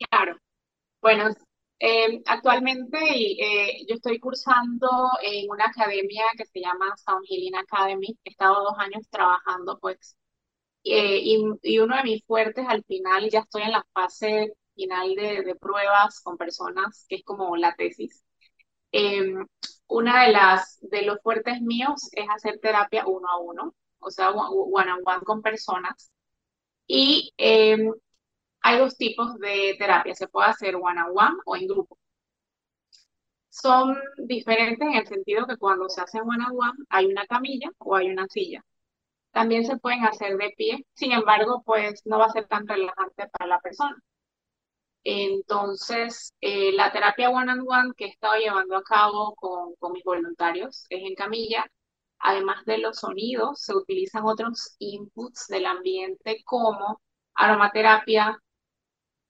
Claro. 0.09 0.37
Bueno, 1.01 1.29
eh, 1.79 2.21
actualmente 2.27 2.97
eh, 3.01 3.85
yo 3.89 3.95
estoy 3.95 4.19
cursando 4.19 4.89
en 5.23 5.49
una 5.49 5.65
academia 5.67 6.23
que 6.37 6.45
se 6.45 6.61
llama 6.61 6.95
Sound 6.97 7.25
Healing 7.29 7.55
Academy. 7.57 8.17
He 8.25 8.29
estado 8.31 8.63
dos 8.63 8.75
años 8.79 9.07
trabajando, 9.09 9.79
pues, 9.79 10.17
y, 10.83 11.45
y 11.63 11.79
uno 11.79 11.97
de 11.97 12.03
mis 12.03 12.25
fuertes 12.25 12.65
al 12.67 12.83
final, 12.85 13.29
ya 13.31 13.41
estoy 13.41 13.63
en 13.63 13.73
la 13.73 13.85
fase 13.93 14.53
final 14.79 15.15
de, 15.15 15.55
pruebas 15.59 16.21
con 16.21 16.37
personas, 16.37 17.05
que 17.09 17.17
es 17.17 17.23
como 17.23 17.55
la 17.57 17.75
tesis. 17.75 18.23
Em, 18.91 19.45
una 19.87 20.23
de 20.25 20.31
las 20.33 20.79
de 20.81 21.03
los 21.03 21.19
fuertes 21.21 21.61
míos 21.61 22.09
es 22.13 22.27
hacer 22.29 22.59
terapia 22.61 23.05
uno 23.07 23.27
a 23.29 23.39
uno, 23.39 23.75
o 23.99 24.11
sea, 24.11 24.31
one 24.31 24.91
on 24.91 25.01
one 25.05 25.23
con 25.25 25.41
personas. 25.41 26.11
Y 26.87 27.33
em, 27.37 27.93
hay 28.61 28.79
dos 28.79 28.97
tipos 28.97 29.37
de 29.39 29.75
terapia, 29.79 30.15
se 30.15 30.27
puede 30.27 30.49
hacer 30.49 30.75
one 30.75 31.01
on 31.01 31.11
one 31.17 31.37
o 31.45 31.55
en 31.55 31.67
grupo. 31.67 31.97
Son 33.49 33.95
diferentes 34.17 34.87
en 34.87 34.95
el 34.95 35.07
sentido 35.07 35.45
que 35.45 35.57
cuando 35.57 35.89
se 35.89 36.01
hace 36.01 36.19
one 36.21 36.43
on 36.49 36.57
one 36.57 36.77
hay 36.89 37.05
una 37.07 37.25
camilla 37.27 37.69
o 37.79 37.95
hay 37.95 38.09
una 38.09 38.27
silla. 38.27 38.63
También 39.31 39.65
se 39.65 39.77
pueden 39.77 40.05
hacer 40.05 40.37
de 40.37 40.51
pie, 40.57 40.85
sin 40.93 41.11
embargo, 41.13 41.63
pues 41.65 42.01
no 42.05 42.19
va 42.19 42.25
a 42.27 42.31
ser 42.31 42.47
tan 42.47 42.67
relajante 42.67 43.27
para 43.29 43.47
la 43.47 43.59
persona. 43.59 43.97
Entonces, 45.03 46.33
eh, 46.41 46.71
la 46.73 46.91
terapia 46.91 47.29
one-on-one 47.29 47.93
que 47.97 48.05
he 48.05 48.07
estado 48.09 48.37
llevando 48.39 48.75
a 48.77 48.83
cabo 48.83 49.35
con, 49.35 49.73
mis 49.93 50.03
voluntarios 50.03 50.85
es 50.89 51.03
en 51.03 51.15
camilla. 51.15 51.65
Además 52.19 52.65
de 52.65 52.79
los 52.79 52.99
sonidos, 52.99 53.61
se 53.61 53.73
utilizan 53.75 54.25
otros 54.25 54.75
inputs 54.79 55.47
del 55.47 55.65
ambiente 55.65 56.43
como 56.45 57.01
aromaterapia, 57.35 58.37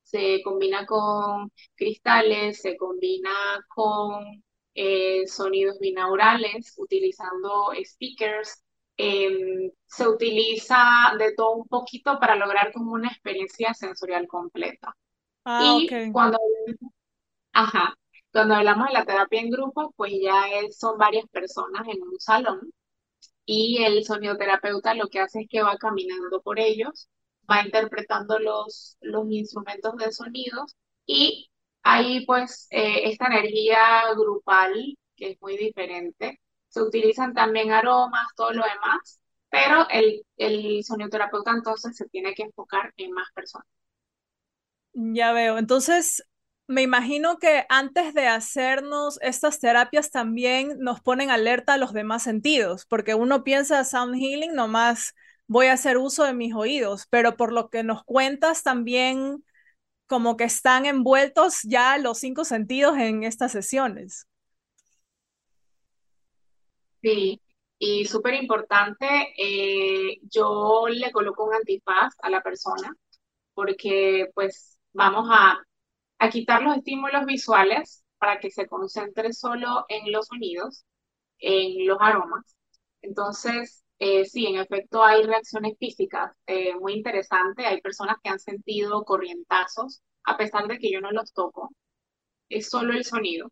se 0.04 0.42
combina 0.44 0.86
con 0.86 1.52
cristales, 1.76 2.62
se 2.62 2.76
combina 2.78 3.32
con 3.70 4.44
eh, 4.74 5.28
sonidos 5.28 5.80
binaurales, 5.80 6.74
utilizando 6.78 7.72
speakers. 7.84 8.64
Em, 8.98 9.72
se 9.86 10.08
utiliza 10.08 10.78
de 11.18 11.34
todo 11.36 11.56
un 11.56 11.68
poquito 11.68 12.20
para 12.20 12.36
lograr 12.36 12.74
como 12.74 12.92
una 12.94 13.10
experiencia 13.10 13.74
sensorial 13.74 14.28
completa. 14.28 14.96
Ah, 15.46 15.80
Y 15.82 15.98
cuando, 16.12 16.38
ajá, 17.54 17.96
cuando 18.32 18.56
hablamos 18.56 18.88
de 18.88 18.94
la 18.94 19.06
terapia 19.06 19.42
en 19.42 19.50
grupo, 19.50 19.94
pues 19.98 20.14
ya 20.22 20.44
son 20.72 20.98
varias 20.98 21.26
personas 21.32 21.88
en 21.88 22.02
un 22.04 22.20
salón 22.20 22.72
y 23.46 23.84
el 23.84 24.06
sonioterapeuta 24.06 24.94
lo 24.96 25.08
que 25.10 25.20
hace 25.22 25.42
es 25.42 25.48
que 25.50 25.64
va 25.64 25.78
caminando 25.78 26.42
por 26.42 26.60
ellos, 26.60 27.10
va 27.52 27.64
interpretando 27.66 28.40
los, 28.40 28.98
los 29.02 29.26
instrumentos 29.32 29.96
de 29.98 30.12
sonidos 30.14 30.76
y 31.06 31.50
ahí 31.84 32.26
pues 32.28 32.68
eh, 32.72 33.10
esta 33.12 33.28
energía 33.28 34.04
grupal, 34.16 34.98
que 35.18 35.32
es 35.32 35.42
muy 35.42 35.58
diferente, 35.58 36.40
se 36.70 36.82
utilizan 36.84 37.34
también 37.34 37.72
aromas, 37.72 38.28
todo 38.36 38.52
lo 38.54 38.64
demás, 38.66 39.20
pero 39.50 39.88
el, 39.90 40.24
el 40.38 40.84
sonioterapeuta 40.86 41.52
entonces 41.54 41.98
se 41.98 42.08
tiene 42.10 42.34
que 42.36 42.44
enfocar 42.44 42.94
en 42.98 43.12
más 43.14 43.28
personas. 43.34 43.68
Ya 44.94 45.32
veo. 45.34 45.58
Entonces, 45.58 46.24
me 46.68 46.82
imagino 46.82 47.38
que 47.38 47.66
antes 47.70 48.14
de 48.14 48.28
hacernos 48.28 49.20
estas 49.22 49.60
terapias 49.60 50.12
también 50.12 50.78
nos 50.80 51.02
ponen 51.02 51.30
alerta 51.32 51.74
a 51.74 51.78
los 51.78 51.94
demás 51.94 52.24
sentidos, 52.24 52.86
porque 52.88 53.16
uno 53.16 53.44
piensa 53.44 53.84
sound 53.84 54.16
healing, 54.16 54.54
nomás 54.54 55.14
voy 55.48 55.68
a 55.68 55.74
hacer 55.74 55.98
uso 55.98 56.24
de 56.26 56.34
mis 56.34 56.54
oídos, 56.54 57.08
pero 57.10 57.38
por 57.38 57.52
lo 57.54 57.70
que 57.70 57.84
nos 57.84 58.04
cuentas 58.04 58.64
también 58.64 59.44
como 60.08 60.38
que 60.38 60.46
están 60.46 60.86
envueltos 60.86 61.60
ya 61.64 61.98
los 61.98 62.20
cinco 62.20 62.46
sentidos 62.46 62.98
en 62.98 63.24
estas 63.24 63.52
sesiones. 63.54 64.28
Sí, 67.02 67.42
y 67.78 68.06
súper 68.06 68.34
importante, 68.36 69.06
eh, 69.38 70.18
yo 70.24 70.88
le 70.90 71.12
coloco 71.12 71.46
un 71.46 71.54
antifaz 71.54 72.14
a 72.22 72.30
la 72.30 72.42
persona 72.44 72.94
porque 73.56 74.30
pues 74.36 74.79
vamos 74.94 75.30
a, 75.32 75.60
quitar 76.32 76.62
los 76.62 76.78
estímulos 76.78 77.26
visuales 77.26 78.04
para 78.18 78.40
que 78.40 78.52
se 78.52 78.68
concentre 78.68 79.34
solo 79.34 79.86
en 79.90 80.12
los 80.12 80.28
sonidos, 80.28 80.86
en 81.40 81.88
los 81.88 81.98
aromas. 82.02 82.58
Entonces, 83.02 83.84
eh, 84.00 84.26
sí, 84.26 84.46
en 84.48 84.58
efecto 84.58 85.04
hay 85.04 85.24
reacciones 85.24 85.78
físicas 85.80 86.32
eh, 86.48 86.76
muy 86.76 86.94
interesantes. 86.94 87.66
Hay 87.66 87.82
personas 87.82 88.18
que 88.24 88.30
han 88.30 88.40
sentido 88.40 89.04
corrientazos, 89.06 90.02
a 90.26 90.38
pesar 90.38 90.68
de 90.68 90.80
que 90.80 90.92
yo 90.92 91.02
no 91.02 91.12
los 91.12 91.34
toco. 91.34 91.72
Es 92.50 92.70
solo 92.70 92.94
el 92.94 93.06
sonido, 93.06 93.52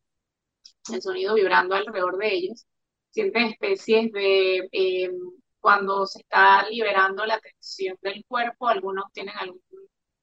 el 0.94 1.02
sonido 1.02 1.36
vibrando 1.36 1.76
alrededor 1.76 2.18
de 2.18 2.34
ellos. 2.34 2.66
Sienten 3.12 3.48
especies 3.48 4.12
de, 4.12 4.70
eh, 4.72 5.12
cuando 5.60 6.06
se 6.06 6.22
está 6.22 6.68
liberando 6.70 7.26
la 7.26 7.40
tensión 7.40 7.98
del 8.02 8.24
cuerpo, 8.28 8.68
algunos 8.68 9.06
tienen 9.14 9.36
algún 9.38 9.62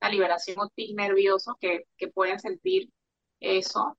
liberación 0.09 0.59
o 0.61 0.69
tic 0.71 0.95
nervioso 0.97 1.57
que, 1.61 1.87
que 1.97 2.09
pueden 2.09 2.41
sentir 2.41 2.91
eso. 3.41 3.99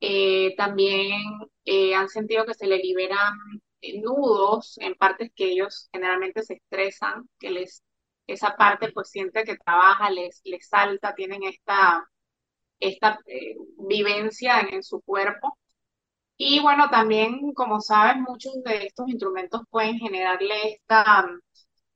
Eh, 0.00 0.54
también 0.56 1.20
eh, 1.64 1.94
han 1.94 2.08
sentido 2.08 2.44
que 2.46 2.54
se 2.54 2.66
le 2.66 2.78
liberan 2.78 3.34
eh, 3.80 4.00
nudos 4.00 4.78
en 4.78 4.94
partes 4.94 5.30
que 5.34 5.46
ellos 5.52 5.88
generalmente 5.92 6.42
se 6.42 6.54
estresan, 6.54 7.28
que 7.38 7.50
les 7.50 7.82
esa 8.26 8.56
parte 8.56 8.90
pues 8.92 9.10
siente 9.10 9.44
que 9.44 9.56
trabaja, 9.56 10.10
les, 10.10 10.40
les 10.44 10.68
salta, 10.68 11.14
tienen 11.14 11.44
esta, 11.44 12.04
esta 12.80 13.20
vivencia 13.88 14.60
en, 14.60 14.82
su 14.82 15.00
cuerpo. 15.02 15.56
Y 16.36 16.60
bueno, 16.60 16.90
también, 16.90 17.52
como 17.54 17.80
saben, 17.80 18.22
muchos 18.22 18.62
de 18.64 18.86
estos 18.86 19.08
instrumentos 19.08 19.62
pueden 19.70 19.98
generarle 19.98 20.72
esta, 20.74 21.26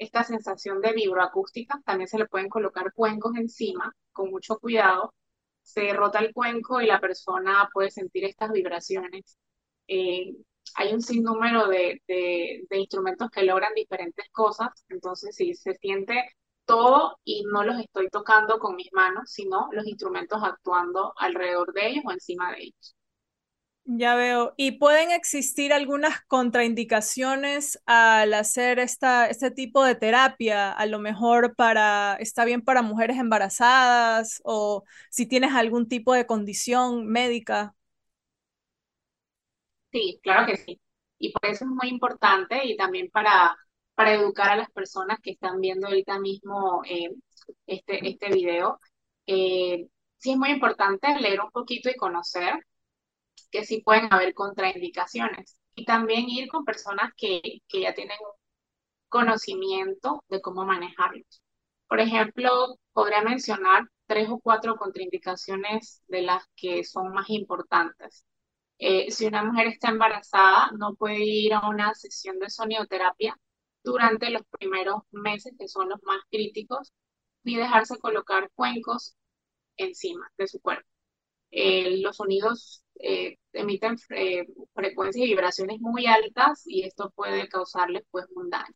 esta 0.01 0.25
sensación 0.25 0.81
de 0.81 0.93
vibroacústica. 0.93 1.81
También 1.85 2.09
se 2.09 2.19
le 2.19 2.27
pueden 2.27 2.49
colocar 2.49 2.93
cuencos 2.95 3.37
encima, 3.37 3.95
con 4.13 4.31
mucho 4.31 4.59
cuidado. 4.59 5.15
Se 5.63 5.93
rota 5.93 6.19
el 6.21 6.33
cuenco 6.35 6.81
y 6.81 6.87
la 6.87 7.01
persona 7.01 7.69
puede 7.73 7.91
sentir 7.91 8.25
estas 8.25 8.51
vibraciones. 8.51 9.39
Eh, 9.87 10.35
hay 10.77 10.95
un 10.95 11.03
sinnúmero 11.03 11.69
de, 11.69 12.03
de, 12.09 12.79
instrumentos 12.79 13.31
que 13.31 13.43
logran 13.43 13.75
diferentes 13.75 14.27
cosas, 14.31 14.69
entonces 14.89 15.35
si 15.37 15.55
se 15.55 15.75
siente 15.75 16.31
todo 16.65 17.19
y 17.25 17.45
no 17.45 17.65
los 17.65 17.81
estoy 17.81 18.09
tocando 18.09 18.59
con 18.59 18.77
mis 18.77 18.93
manos, 18.93 19.31
sino 19.33 19.69
los 19.73 19.87
instrumentos 19.87 20.41
actuando 20.43 21.13
alrededor 21.17 21.73
de 21.73 21.89
ellos 21.89 22.05
o 22.07 22.13
encima 22.13 22.53
de 22.53 22.63
ellos. 22.65 22.95
Ya 23.93 24.15
veo. 24.15 24.55
¿Y 24.57 24.73
pueden 24.79 25.11
existir 25.11 25.73
algunas 25.73 26.21
contraindicaciones 26.27 27.83
al 27.87 28.35
hacer 28.35 28.79
esta, 28.79 29.27
este 29.27 29.51
tipo 29.51 29.85
de 29.85 29.97
terapia? 29.97 30.71
A 30.71 30.87
lo 30.87 31.01
mejor 31.01 31.57
para, 31.57 32.15
está 32.21 32.45
bien 32.45 32.63
para 32.63 32.83
mujeres 32.83 33.19
embarazadas 33.19 34.41
o 34.45 34.85
si 35.11 35.27
tienes 35.27 35.55
algún 35.55 35.89
tipo 35.89 36.15
de 36.15 36.25
condición 36.25 37.09
médica. 37.09 37.75
Sí, 39.93 40.21
claro 40.23 40.47
que 40.47 40.57
sí. 40.57 40.81
Y 41.19 41.33
por 41.33 41.47
eso 41.47 41.65
es 41.65 41.71
muy 41.71 41.89
importante 41.89 42.65
y 42.65 42.77
también 42.77 43.11
para, 43.11 43.57
para 43.95 44.15
educar 44.15 44.51
a 44.51 44.57
las 44.57 44.71
personas 44.71 45.19
que 45.21 45.33
están 45.33 45.61
viendo 45.61 45.89
ahorita 45.89 46.19
mismo 46.21 46.83
eh, 46.89 47.11
este, 47.67 48.09
este 48.09 48.29
video. 48.31 48.79
Eh, 49.27 49.89
sí 50.19 50.31
es 50.33 50.37
muy 50.39 50.51
importante 50.51 51.09
leer 51.19 51.41
un 51.41 51.51
poquito 51.51 51.91
y 51.91 51.97
conocer 51.97 52.55
que 53.51 53.65
sí 53.65 53.83
pueden 53.83 54.13
haber 54.13 54.35
contraindicaciones 54.35 55.59
y 55.75 55.85
también 55.85 56.29
ir 56.29 56.49
con 56.49 56.65
personas 56.65 57.13
que, 57.17 57.41
que 57.69 57.81
ya 57.83 57.95
tienen 57.95 58.19
conocimiento 59.09 60.25
de 60.29 60.41
cómo 60.41 60.65
manejarlos. 60.65 61.43
Por 61.89 62.01
ejemplo, 62.01 62.79
podría 62.93 63.23
mencionar 63.23 63.85
tres 64.07 64.29
o 64.31 64.39
cuatro 64.41 64.77
contraindicaciones 64.77 66.03
de 66.09 66.23
las 66.23 66.45
que 66.57 66.85
son 66.85 67.13
más 67.13 67.29
importantes. 67.31 68.25
Eh, 68.79 69.11
si 69.11 69.27
una 69.27 69.45
mujer 69.45 69.69
está 69.69 69.91
embarazada, 69.91 70.71
no 70.79 70.95
puede 70.95 71.19
ir 71.25 71.55
a 71.55 71.69
una 71.69 71.95
sesión 71.95 72.39
de 72.39 72.51
sonioterapia 72.51 73.37
durante 73.85 74.31
los 74.31 74.43
primeros 74.59 75.03
meses, 75.13 75.55
que 75.59 75.69
son 75.69 75.89
los 75.91 76.03
más 76.05 76.21
críticos, 76.31 76.93
ni 77.45 77.57
dejarse 77.57 77.99
colocar 77.99 78.51
cuencos 78.55 79.17
encima 79.77 80.31
de 80.39 80.49
su 80.49 80.61
cuerpo. 80.61 80.89
Eh, 81.51 81.99
los 82.03 82.17
sonidos 82.17 82.85
eh, 83.03 83.39
emiten 83.53 83.97
frecuencias 84.75 85.27
y 85.27 85.29
vibraciones 85.31 85.81
muy 85.81 86.07
altas 86.07 86.63
y 86.67 86.85
esto 86.85 87.11
puede 87.15 87.49
causarles 87.49 88.05
pues 88.11 88.27
un 88.35 88.51
daño. 88.51 88.75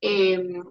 Em, 0.00 0.64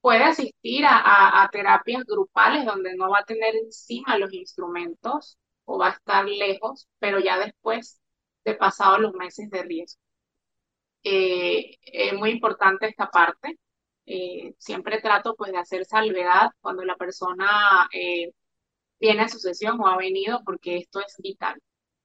puede 0.00 0.24
asistir 0.24 0.84
a, 0.86 1.42
a, 1.42 1.50
terapias 1.50 2.04
grupales 2.04 2.66
donde 2.66 2.94
no 2.96 3.10
va 3.10 3.20
a 3.20 3.24
tener 3.24 3.54
encima 3.56 4.18
los 4.18 4.32
instrumentos 4.32 5.38
o 5.64 5.78
va 5.78 5.88
a 5.88 5.90
estar 5.92 6.26
lejos, 6.28 6.88
pero 6.98 7.20
ya 7.20 7.38
después 7.38 8.00
de 8.44 8.54
pasados 8.54 9.00
los 9.00 9.14
meses 9.14 9.50
de 9.50 9.62
riesgo. 9.62 10.00
Eh, 11.04 11.76
es 11.82 12.12
muy 12.14 12.30
importante 12.30 12.86
esta 12.86 13.10
parte. 13.10 13.58
Eh, 14.06 14.54
siempre 14.58 15.00
trato 15.00 15.34
pues 15.36 15.52
de 15.52 15.58
hacer 15.58 15.84
salvedad 15.84 16.50
cuando 16.60 16.84
la 16.84 16.96
persona 16.96 17.88
eh, 17.92 18.32
viene 19.00 19.22
a 19.22 19.28
su 19.28 19.38
sesión 19.38 19.80
o 19.80 19.86
ha 19.88 19.96
venido 19.98 20.42
porque 20.44 20.78
esto 20.78 21.00
es 21.00 21.16
vital. 21.18 21.60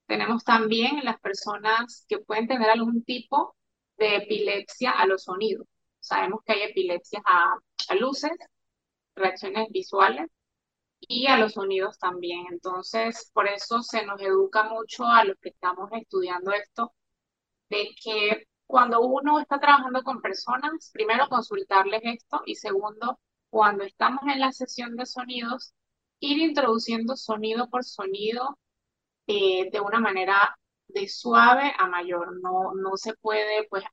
Tenemos 0.08 0.44
también 0.44 1.04
las 1.04 1.20
personas 1.20 2.06
que 2.08 2.20
pueden 2.20 2.48
tener 2.48 2.70
algún 2.70 3.04
tipo 3.04 3.56
de 3.98 4.18
epilepsia 4.18 4.92
a 4.92 5.06
los 5.06 5.24
sonidos. 5.24 5.68
Sabemos 6.00 6.42
que 6.46 6.54
hay 6.54 6.62
epilepsia 6.64 7.22
a, 7.26 7.56
a 7.90 7.96
luces, 7.96 8.32
reacciones 9.16 9.70
visuales 9.70 10.28
y 11.02 11.28
a 11.28 11.38
los 11.38 11.54
sonidos 11.54 11.98
también. 12.00 12.46
Entonces, 12.52 13.30
por 13.34 13.48
eso 13.48 13.82
se 13.82 14.06
nos 14.06 14.22
educa 14.22 14.64
mucho 14.64 15.06
a 15.06 15.24
los 15.26 15.38
que 15.42 15.50
estamos 15.50 15.90
estudiando 15.94 16.52
esto, 16.54 16.94
de 17.70 17.90
que 18.04 18.48
cuando 18.66 19.02
uno 19.02 19.40
está 19.40 19.60
trabajando 19.60 20.04
con 20.04 20.22
personas, 20.22 20.92
primero 20.94 21.28
consultarles 21.30 22.02
esto 22.04 22.42
y 22.46 22.56
segundo, 22.56 23.20
cuando 23.50 23.84
estamos 23.84 24.22
en 24.32 24.40
la 24.40 24.52
sesión 24.52 24.96
de 24.96 25.06
sonidos, 25.06 25.74
ir 26.20 26.40
introduciendo 26.40 27.16
sonido 27.16 27.70
por 27.70 27.84
sonido 27.86 28.58
eh, 29.28 29.70
de 29.72 29.80
una 29.82 30.00
manera 30.00 30.58
de 30.88 31.08
suave 31.08 31.74
a 31.78 31.88
mayor. 31.88 32.40
No, 32.42 32.74
no 32.76 32.98
se 32.98 33.14
puede 33.16 33.68
pues 33.70 33.84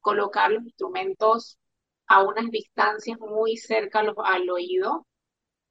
colocar 0.00 0.50
los 0.52 0.64
instrumentos 0.64 1.58
a 2.06 2.22
unas 2.22 2.50
distancias 2.50 3.18
muy 3.20 3.56
cerca 3.56 4.00
al 4.00 4.50
oído 4.50 5.06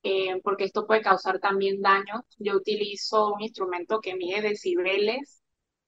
eh, 0.04 0.40
porque 0.44 0.66
esto 0.66 0.88
puede 0.88 1.02
causar 1.02 1.40
también 1.40 1.82
daños. 1.82 2.22
Yo 2.40 2.56
utilizo 2.56 3.34
un 3.34 3.42
instrumento 3.42 4.00
que 4.02 4.16
mide 4.16 4.42
decibeles 4.42 5.42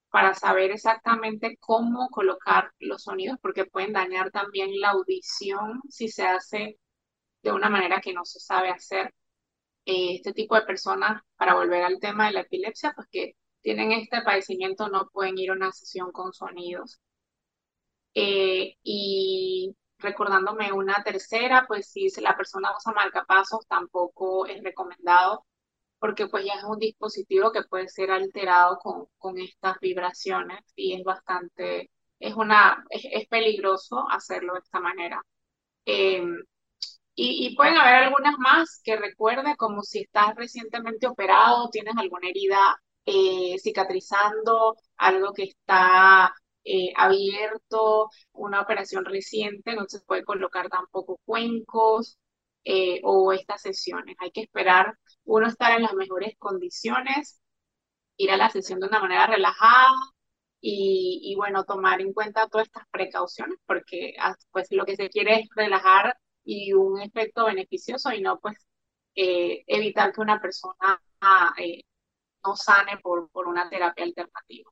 para 0.10 0.34
saber 0.36 0.72
exactamente 0.72 1.58
cómo 1.60 2.10
colocar 2.10 2.72
los 2.80 3.04
sonidos, 3.04 3.38
porque 3.42 3.66
pueden 3.66 3.94
dañar 3.94 4.32
también 4.32 4.80
la 4.80 4.92
audición 4.92 5.82
si 5.90 6.10
se 6.10 6.24
hace 6.26 6.80
de 7.44 7.52
una 7.54 7.70
manera 7.70 8.02
que 8.02 8.14
no 8.14 8.26
se 8.26 8.40
sabe 8.40 8.70
hacer. 8.72 9.14
Eh, 9.86 10.16
este 10.16 10.34
tipo 10.34 10.56
de 10.56 10.64
personas, 10.64 11.22
para 11.38 11.56
volver 11.56 11.84
al 11.84 12.00
tema 12.00 12.28
de 12.28 12.34
la 12.34 12.42
epilepsia, 12.42 12.94
pues 12.96 13.08
que 13.12 13.36
tienen 13.62 13.92
este 13.94 14.22
padecimiento 14.22 14.90
no 14.90 15.10
pueden 15.12 15.38
ir 15.38 15.52
a 15.52 15.54
una 15.54 15.72
sesión 15.72 16.12
con 16.12 16.34
sonidos. 16.34 17.00
Eh, 18.16 18.76
y 18.84 19.76
recordándome 19.98 20.72
una 20.72 21.04
tercera, 21.04 21.66
pues 21.68 21.90
si 21.92 22.10
la 22.22 22.36
persona 22.38 22.72
usa 22.78 22.94
marcapasos 22.94 23.66
tampoco 23.68 24.46
es 24.46 24.62
recomendado 24.64 25.46
porque 26.04 26.28
pues 26.28 26.46
ya 26.46 26.56
es 26.56 26.66
un 26.66 26.80
dispositivo 26.80 27.54
que 27.54 27.64
puede 27.64 27.88
ser 27.88 28.12
alterado 28.12 28.78
con, 28.80 29.06
con 29.18 29.38
estas 29.40 29.80
vibraciones 29.80 30.60
y 30.76 30.96
es 30.96 31.04
bastante, 31.06 31.92
es 32.20 32.36
una, 32.36 32.84
es, 32.90 33.26
peligroso 33.30 34.06
hacerlo 34.12 34.54
de 34.56 34.60
esta 34.60 34.82
manera. 34.82 35.22
Em, 35.86 36.44
y, 37.16 37.48
y, 37.48 37.56
pueden 37.56 37.78
haber 37.78 37.96
algunas 38.06 38.38
más 38.40 38.82
que 38.84 38.96
recuerde, 38.98 39.56
como 39.58 39.84
si 39.84 40.02
estás 40.02 40.36
recientemente 40.36 41.08
operado, 41.08 41.70
tienes 41.70 41.96
alguna 41.98 42.30
herida 42.30 42.58
eh, 43.06 43.58
cicatrizando, 43.60 44.76
algo 44.98 45.34
que 45.34 45.44
está 45.44 46.34
eh, 46.64 46.94
abierto, 46.96 48.10
una 48.34 48.62
operación 48.62 49.06
reciente, 49.06 49.76
no 49.76 49.86
se 49.88 50.00
puede 50.02 50.24
colocar 50.24 50.70
tampoco 50.70 51.20
cuencos 51.26 52.18
eh, 52.64 53.02
o 53.04 53.34
estas 53.34 53.62
sesiones. 53.62 54.16
Hay 54.20 54.32
que 54.32 54.42
esperar 54.42 54.98
uno 55.26 55.48
estar 55.48 55.76
en 55.76 55.84
las 55.84 55.94
mejores 55.94 56.36
condiciones, 56.40 57.42
ir 58.18 58.32
a 58.32 58.38
la 58.38 58.50
sesión 58.50 58.80
de 58.80 58.88
una 58.88 59.00
manera 59.00 59.28
relajada 59.28 59.90
y, 60.62 61.22
y 61.24 61.36
bueno, 61.36 61.66
tomar 61.66 62.02
en 62.02 62.14
cuenta 62.14 62.48
todas 62.48 62.68
estas 62.68 62.88
precauciones 62.92 63.58
porque 63.66 64.14
ah, 64.20 64.36
pues 64.52 64.68
lo 64.72 64.86
que 64.86 64.96
se 64.96 65.10
quiere 65.10 65.42
es 65.42 65.50
relajar 65.56 66.18
y 66.44 66.74
un 66.74 67.02
efecto 67.02 67.46
beneficioso 67.46 68.12
y 68.12 68.22
no 68.22 68.40
pues 68.40 68.58
eh, 69.16 69.64
evitar 69.68 70.14
que 70.14 70.22
una 70.22 70.42
persona 70.42 71.02
ah, 71.22 71.54
no 72.46 72.56
sane 72.56 72.98
por, 72.98 73.30
por 73.30 73.48
una 73.48 73.70
terapia 73.70 74.06
alternativa. 74.06 74.70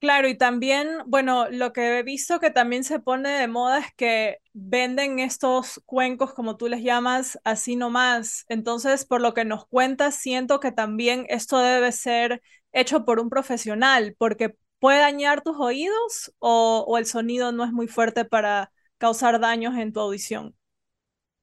Claro, 0.00 0.28
y 0.28 0.38
también, 0.38 0.88
bueno, 1.04 1.50
lo 1.50 1.74
que 1.74 1.98
he 1.98 2.02
visto 2.02 2.40
que 2.40 2.50
también 2.50 2.84
se 2.84 3.00
pone 3.00 3.28
de 3.28 3.48
moda 3.48 3.80
es 3.80 3.94
que 3.96 4.38
venden 4.54 5.18
estos 5.18 5.82
cuencos, 5.84 6.32
como 6.32 6.56
tú 6.56 6.68
les 6.68 6.82
llamas, 6.82 7.38
así 7.44 7.76
nomás. 7.76 8.46
Entonces, 8.48 9.04
por 9.04 9.20
lo 9.20 9.34
que 9.34 9.44
nos 9.44 9.66
cuentas, 9.66 10.14
siento 10.14 10.58
que 10.58 10.72
también 10.72 11.26
esto 11.28 11.58
debe 11.58 11.92
ser 11.92 12.40
hecho 12.72 13.04
por 13.04 13.20
un 13.20 13.28
profesional, 13.28 14.14
porque 14.16 14.56
puede 14.78 15.00
dañar 15.00 15.42
tus 15.42 15.56
oídos 15.58 16.32
o, 16.38 16.96
el 16.98 17.04
sonido 17.04 17.52
no 17.52 17.64
es 17.64 17.72
muy 17.72 17.86
fuerte 17.86 18.24
para 18.24 18.72
causar 18.96 19.38
daños 19.38 19.76
en 19.76 19.92
tu 19.92 20.00
audición. 20.00 20.56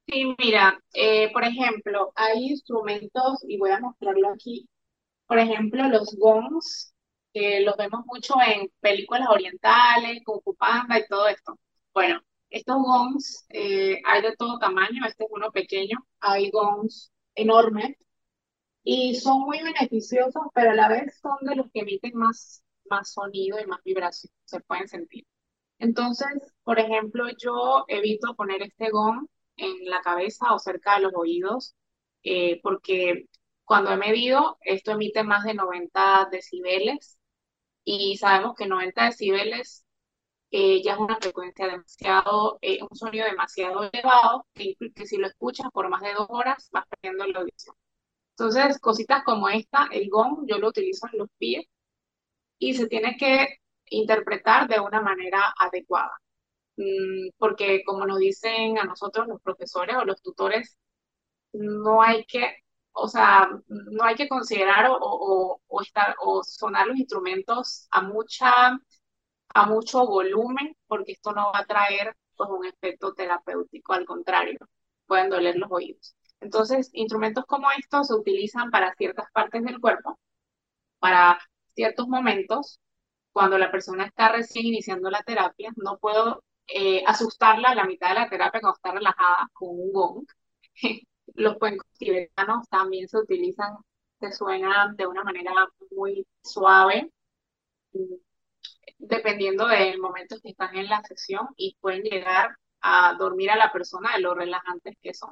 Sí, 0.07 0.35
mira, 0.39 0.79
eh, 0.93 1.31
por 1.33 1.43
ejemplo, 1.43 2.11
hay 2.15 2.45
instrumentos, 2.51 3.39
y 3.47 3.57
voy 3.57 3.71
a 3.71 3.79
mostrarlo 3.79 4.29
aquí, 4.33 4.67
por 5.27 5.39
ejemplo, 5.39 5.87
los 5.89 6.15
gongs 6.17 6.93
los 7.35 7.77
vemos 7.77 8.05
mucho 8.07 8.35
en 8.45 8.69
películas 8.81 9.27
orientales, 9.29 10.21
como 10.25 10.41
Panda 10.55 10.99
y 10.99 11.07
todo 11.07 11.27
esto. 11.27 11.59
Bueno, 11.93 12.21
estos 12.49 12.77
gongs 12.77 13.45
eh, 13.49 14.01
hay 14.05 14.21
de 14.23 14.35
todo 14.37 14.59
tamaño, 14.59 15.05
este 15.07 15.25
es 15.25 15.29
uno 15.31 15.51
pequeño, 15.51 15.97
hay 16.21 16.49
gongs 16.51 17.11
enormes 17.35 17.97
y 18.83 19.15
son 19.15 19.41
muy 19.41 19.61
beneficiosos, 19.61 20.43
pero 20.53 20.71
a 20.71 20.75
la 20.75 20.89
vez 20.89 21.19
son 21.21 21.37
de 21.41 21.55
los 21.55 21.67
que 21.71 21.81
emiten 21.81 22.11
más 22.15 22.63
más 22.89 23.11
sonido 23.13 23.59
y 23.59 23.65
más 23.67 23.81
vibración 23.83 24.31
se 24.45 24.61
pueden 24.61 24.87
sentir. 24.87 25.25
Entonces, 25.79 26.27
por 26.63 26.79
ejemplo, 26.79 27.25
yo 27.41 27.85
evito 27.89 28.35
poner 28.35 28.61
este 28.63 28.89
gong 28.91 29.27
en 29.57 29.89
la 29.89 30.01
cabeza 30.01 30.53
o 30.53 30.59
cerca 30.59 30.95
de 30.95 31.01
los 31.03 31.13
oídos, 31.15 31.75
eh, 32.23 32.59
porque 32.63 33.25
cuando 33.65 33.91
he 33.91 33.97
medido, 33.97 34.57
esto 34.61 34.91
emite 34.91 35.23
más 35.23 35.43
de 35.43 35.53
90 35.55 36.29
decibeles 36.31 37.19
y 37.83 38.17
sabemos 38.17 38.55
que 38.55 38.67
90 38.67 39.05
decibeles 39.05 39.85
eh, 40.51 40.81
ya 40.83 40.93
es 40.93 40.99
una 40.99 41.17
frecuencia 41.17 41.67
demasiado, 41.67 42.57
eh, 42.61 42.79
un 42.81 42.95
sonido 42.97 43.25
demasiado 43.25 43.89
elevado, 43.91 44.45
que, 44.53 44.75
que, 44.95 45.05
si 45.07 45.17
lo 45.17 45.27
escuchas 45.27 45.67
por 45.73 45.89
más 45.89 46.01
de 46.01 46.13
dos 46.13 46.27
horas 46.29 46.69
vas 46.71 46.85
perdiendo 46.89 47.25
la 47.27 47.39
audición. 47.39 47.75
Entonces, 48.31 48.79
cositas 48.79 49.23
como 49.23 49.49
esta, 49.49 49.87
el 49.91 50.09
gong, 50.09 50.45
yo 50.47 50.57
lo 50.59 50.69
utilizo 50.69 51.07
en 51.11 51.19
los 51.19 51.29
pies 51.37 51.65
y 52.59 52.73
se 52.75 52.87
tiene 52.87 53.17
que 53.17 53.59
interpretar 53.89 54.67
de 54.67 54.79
una 54.79 55.01
manera 55.01 55.53
adecuada. 55.59 56.11
Mm, 56.77 57.29
porque 57.37 57.83
como 57.85 58.05
nos 58.05 58.19
dicen 58.19 58.77
a 58.77 58.83
nosotros 58.85 59.27
los 59.27 59.41
profesores 59.41 59.95
o 59.97 60.05
los 60.05 60.21
tutores, 60.21 60.77
no 61.53 62.01
hay 62.03 62.25
que, 62.25 62.57
o 62.93 63.07
sea, 63.09 63.49
no 63.67 64.03
hay 64.03 64.15
que 64.15 64.29
considerar 64.29 64.87
o, 64.91 65.59
o, 65.67 65.81
estar, 65.81 66.15
o 66.21 66.43
sonar 66.43 66.87
los 66.87 66.97
instrumentos 66.97 67.87
a 67.91 68.01
mucha 68.01 68.79
a 69.53 69.65
mucho 69.67 70.05
volumen, 70.07 70.75
porque 70.87 71.13
esto 71.13 71.31
no 71.33 71.51
va 71.53 71.59
a 71.59 71.65
traer 71.65 72.15
pues, 72.35 72.49
un 72.49 72.65
efecto 72.65 73.13
terapéutico, 73.13 73.93
al 73.93 74.05
contrario, 74.05 74.59
pueden 75.07 75.29
doler 75.29 75.57
los 75.57 75.71
oídos. 75.71 76.15
Entonces, 76.41 76.89
instrumentos 76.93 77.45
como 77.45 77.67
estos 77.77 78.07
se 78.07 78.13
utilizan 78.15 78.69
para 78.71 78.93
ciertas 78.95 79.31
partes 79.33 79.63
del 79.63 79.79
cuerpo, 79.79 80.19
para 80.99 81.39
ciertos 81.75 82.07
momentos, 82.07 82.79
cuando 83.31 83.57
la 83.57 83.71
persona 83.71 84.05
está 84.05 84.29
recién 84.31 84.67
iniciando 84.67 85.09
la 85.11 85.23
terapia, 85.23 85.71
no 85.77 85.97
puedo 85.99 86.43
eh, 86.67 87.03
asustarla 87.07 87.69
a 87.69 87.75
la 87.75 87.85
mitad 87.85 88.09
de 88.09 88.15
la 88.15 88.29
terapia 88.29 88.61
cuando 88.61 88.75
está 88.77 88.91
relajada 88.91 89.49
con 89.53 89.69
un 89.71 89.91
gong. 89.93 90.25
Los 91.35 91.57
cuencos 91.57 91.87
tibetanos 91.97 92.67
también 92.69 93.07
se 93.09 93.17
utilizan, 93.19 93.77
se 94.19 94.31
suenan 94.31 94.95
de 94.95 95.07
una 95.07 95.23
manera 95.23 95.51
muy 95.91 96.25
suave, 96.43 97.11
dependiendo 98.97 99.67
del 99.67 99.99
momento 99.99 100.37
que 100.41 100.49
están 100.49 100.75
en 100.75 100.87
la 100.87 101.01
sesión 101.03 101.47
y 101.57 101.75
pueden 101.79 102.03
llegar 102.03 102.55
a 102.81 103.13
dormir 103.17 103.51
a 103.51 103.55
la 103.57 103.71
persona 103.71 104.11
de 104.15 104.21
lo 104.21 104.33
relajantes 104.33 104.95
que 105.01 105.13
son. 105.13 105.31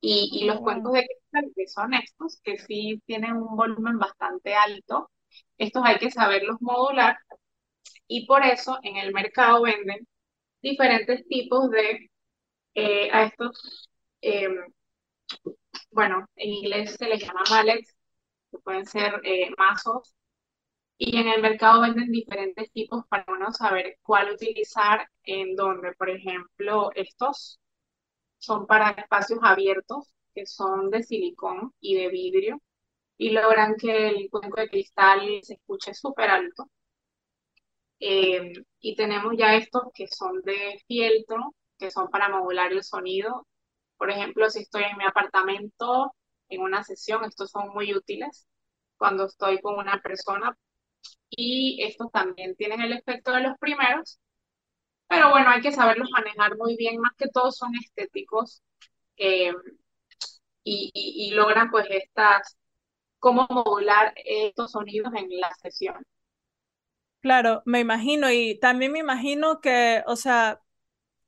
Y, 0.00 0.30
y 0.32 0.46
los 0.46 0.60
cuencos 0.60 0.94
de 0.94 1.06
cristal, 1.06 1.52
que 1.56 1.68
son 1.68 1.94
estos, 1.94 2.40
que 2.44 2.58
sí 2.58 3.02
tienen 3.06 3.34
un 3.36 3.56
volumen 3.56 3.98
bastante 3.98 4.54
alto, 4.54 5.10
estos 5.58 5.82
hay 5.84 5.98
que 5.98 6.10
saberlos 6.10 6.58
modular 6.60 7.18
y 8.08 8.26
por 8.26 8.44
eso 8.44 8.78
en 8.82 8.96
el 8.96 9.12
mercado 9.14 9.62
venden 9.62 10.06
diferentes 10.62 11.26
tipos 11.28 11.70
de, 11.70 12.10
eh, 12.74 13.10
a 13.12 13.24
estos, 13.24 13.88
em, 14.22 14.56
bueno, 15.90 16.26
en 16.36 16.50
inglés 16.50 16.96
se 16.98 17.06
les 17.08 17.20
llama 17.22 17.42
mallets, 17.50 17.94
que 18.50 18.58
pueden 18.60 18.86
ser 18.86 19.20
eh, 19.24 19.50
mazos, 19.58 20.14
y 20.98 21.18
en 21.18 21.28
el 21.28 21.42
mercado 21.42 21.82
venden 21.82 22.12
diferentes 22.12 22.72
tipos 22.72 23.04
para 23.08 23.24
uno 23.28 23.52
saber 23.52 23.98
cuál 24.02 24.32
utilizar 24.32 25.08
en 25.24 25.56
donde, 25.56 25.92
por 25.94 26.10
ejemplo, 26.10 26.90
estos 26.94 27.60
son 28.38 28.66
para 28.66 28.90
espacios 28.92 29.40
abiertos, 29.42 30.12
que 30.34 30.46
son 30.46 30.90
de 30.90 31.02
silicón 31.04 31.72
y 31.80 31.96
de 31.96 32.08
vidrio, 32.10 32.62
y 33.18 33.30
logran 33.30 33.76
que 33.76 34.08
el 34.10 34.30
cuenco 34.30 34.60
de 34.60 34.68
cristal 34.70 35.40
se 35.42 35.54
escuche 35.54 35.94
súper 35.94 36.30
alto. 36.30 36.70
Eh, 38.00 38.52
y 38.80 38.96
tenemos 38.96 39.34
ya 39.38 39.56
estos 39.56 39.84
que 39.94 40.06
son 40.08 40.40
de 40.42 40.82
fieltro, 40.86 41.54
que 41.78 41.90
son 41.90 42.10
para 42.10 42.28
modular 42.28 42.72
el 42.72 42.82
sonido. 42.84 43.46
Por 43.98 44.10
ejemplo, 44.10 44.50
si 44.50 44.60
estoy 44.60 44.84
en 44.84 44.96
mi 44.98 45.04
apartamento, 45.04 46.14
en 46.48 46.62
una 46.62 46.82
sesión, 46.84 47.24
estos 47.24 47.50
son 47.50 47.70
muy 47.74 47.94
útiles 47.94 48.46
cuando 48.96 49.26
estoy 49.26 49.60
con 49.60 49.78
una 49.78 50.00
persona. 50.02 50.56
Y 51.30 51.82
estos 51.84 52.10
también 52.12 52.56
tienen 52.56 52.80
el 52.82 52.92
efecto 52.92 53.32
de 53.32 53.42
los 53.42 53.58
primeros, 53.58 54.18
pero 55.08 55.30
bueno, 55.30 55.50
hay 55.50 55.60
que 55.60 55.72
saberlos 55.72 56.10
manejar 56.12 56.56
muy 56.56 56.76
bien, 56.76 57.00
más 57.00 57.12
que 57.18 57.28
todos 57.28 57.56
son 57.56 57.72
estéticos 57.76 58.62
eh, 59.16 59.52
y, 60.64 60.90
y, 60.94 61.32
logran 61.32 61.70
pues 61.70 61.86
estas, 61.90 62.56
cómo 63.18 63.46
modular 63.50 64.14
estos 64.24 64.72
sonidos 64.72 65.12
en 65.14 65.28
la 65.40 65.52
sesión. 65.62 65.96
Claro, 67.20 67.62
me 67.66 67.80
imagino 67.80 68.30
y 68.30 68.58
también 68.60 68.92
me 68.92 68.98
imagino 69.00 69.60
que, 69.60 70.02
o 70.06 70.16
sea, 70.16 70.60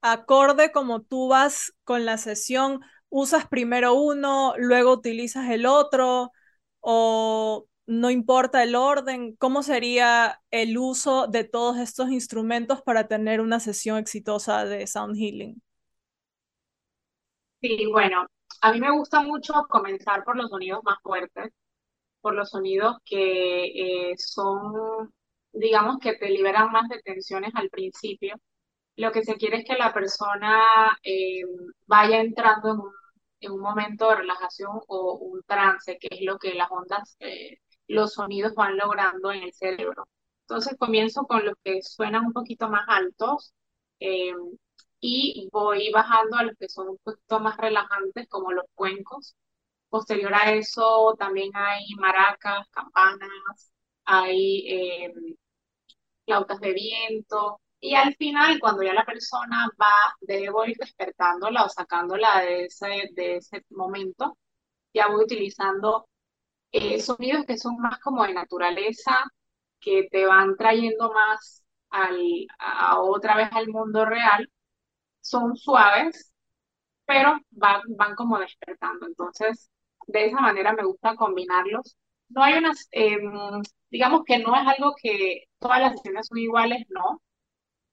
acorde 0.02 0.72
como 0.72 1.02
tú 1.02 1.28
vas 1.28 1.74
con 1.84 2.06
la 2.06 2.18
sesión, 2.18 2.80
usas 3.10 3.48
primero 3.48 3.94
uno, 3.94 4.54
luego 4.58 4.92
utilizas 4.92 5.50
el 5.50 5.66
otro 5.66 6.32
o 6.80 7.66
no 7.86 8.10
importa 8.10 8.62
el 8.64 8.74
orden, 8.76 9.36
¿cómo 9.36 9.62
sería 9.62 10.40
el 10.50 10.78
uso 10.78 11.28
de 11.28 11.44
todos 11.44 11.78
estos 11.78 12.10
instrumentos 12.10 12.82
para 12.82 13.08
tener 13.08 13.40
una 13.40 13.60
sesión 13.60 13.98
exitosa 13.98 14.64
de 14.66 14.86
sound 14.86 15.16
healing? 15.16 15.62
Sí, 17.60 17.86
bueno, 17.86 18.26
a 18.60 18.72
mí 18.72 18.80
me 18.80 18.90
gusta 18.90 19.20
mucho 19.22 19.52
comenzar 19.68 20.24
por 20.24 20.36
los 20.36 20.50
sonidos 20.50 20.80
más 20.84 20.98
fuertes, 21.02 21.52
por 22.20 22.34
los 22.34 22.50
sonidos 22.50 22.98
que 23.04 24.10
eh, 24.12 24.14
son 24.18 25.12
digamos 25.52 25.98
que 25.98 26.14
te 26.14 26.28
liberan 26.30 26.70
más 26.72 26.88
de 26.88 27.00
tensiones 27.02 27.52
al 27.54 27.70
principio. 27.70 28.36
Lo 28.96 29.12
que 29.12 29.24
se 29.24 29.36
quiere 29.36 29.58
es 29.58 29.64
que 29.66 29.76
la 29.76 29.92
persona 29.92 30.62
eh, 31.02 31.42
vaya 31.86 32.20
entrando 32.20 32.70
en 32.72 32.80
un, 32.80 32.92
en 33.40 33.52
un, 33.52 33.60
momento 33.60 34.08
de 34.10 34.16
relajación 34.16 34.80
o 34.88 35.14
un 35.14 35.42
trance, 35.44 35.98
que 35.98 36.08
es 36.10 36.22
lo 36.22 36.38
que 36.38 36.54
las 36.54 36.70
ondas, 36.70 37.16
eh, 37.20 37.58
los 37.88 38.14
sonidos 38.14 38.54
van 38.54 38.76
logrando 38.76 39.32
en 39.32 39.42
el 39.44 39.52
cerebro. 39.54 40.06
Entonces 40.42 40.76
comienzo 40.78 41.26
con 41.26 41.44
los 41.44 41.54
que 41.64 41.82
suenan 41.82 42.26
un 42.26 42.32
poquito 42.32 42.68
más 42.68 42.84
altos 42.88 43.54
eh, 44.00 44.32
y 45.00 45.48
voy 45.52 45.90
bajando 45.90 46.36
a 46.36 46.44
los 46.44 46.56
que 46.58 46.68
son 46.68 46.90
un 46.90 46.98
poquito 47.02 47.40
más 47.40 47.56
relajantes, 47.56 48.28
como 48.28 48.52
los 48.52 48.66
cuencos. 48.74 49.36
Posterior 49.88 50.34
a 50.34 50.52
eso 50.54 51.14
también 51.18 51.50
hay 51.54 51.84
maracas, 51.98 52.68
campanas, 52.70 53.72
hay 54.04 55.12
flautas 56.24 56.60
de 56.60 56.72
viento, 56.72 57.60
y 57.80 57.94
al 57.96 58.14
final, 58.16 58.60
cuando 58.60 58.82
ya 58.84 58.94
la 58.94 59.04
persona 59.04 59.68
va, 59.80 60.14
debo 60.20 60.64
ir 60.66 60.76
despertándola 60.78 61.64
o 61.64 61.68
sacándola 61.68 62.40
de 62.40 62.66
ese, 62.66 63.08
de 63.12 63.36
ese 63.36 63.64
momento, 63.70 64.38
ya 64.94 65.08
voy 65.08 65.24
utilizando 65.24 66.08
eh, 66.72 67.00
sonidos 67.00 67.44
que 67.46 67.58
son 67.58 67.78
más 67.78 67.98
como 68.00 68.24
de 68.24 68.34
naturaleza, 68.34 69.24
que 69.80 70.08
te 70.10 70.26
van 70.26 70.56
trayendo 70.56 71.12
más 71.12 71.64
al, 71.90 72.20
a 72.58 73.00
otra 73.00 73.36
vez 73.36 73.48
al 73.52 73.68
mundo 73.68 74.04
real. 74.04 74.48
Son 75.20 75.56
suaves, 75.56 76.32
pero 77.06 77.38
van, 77.50 77.82
van 77.96 78.14
como 78.14 78.38
despertando. 78.38 79.06
Entonces, 79.06 79.70
de 80.06 80.26
esa 80.26 80.40
manera 80.40 80.72
me 80.72 80.84
gusta 80.84 81.16
combinarlos. 81.16 81.96
No 82.28 82.42
hay 82.42 82.54
unas, 82.58 82.88
em, 82.92 83.32
digamos 83.90 84.22
que 84.26 84.38
no 84.38 84.54
es 84.56 84.66
algo 84.66 84.94
que 85.00 85.44
todas 85.62 85.80
las 85.80 85.92
sesiones 85.94 86.26
son 86.28 86.38
iguales, 86.38 86.84
no, 86.90 87.22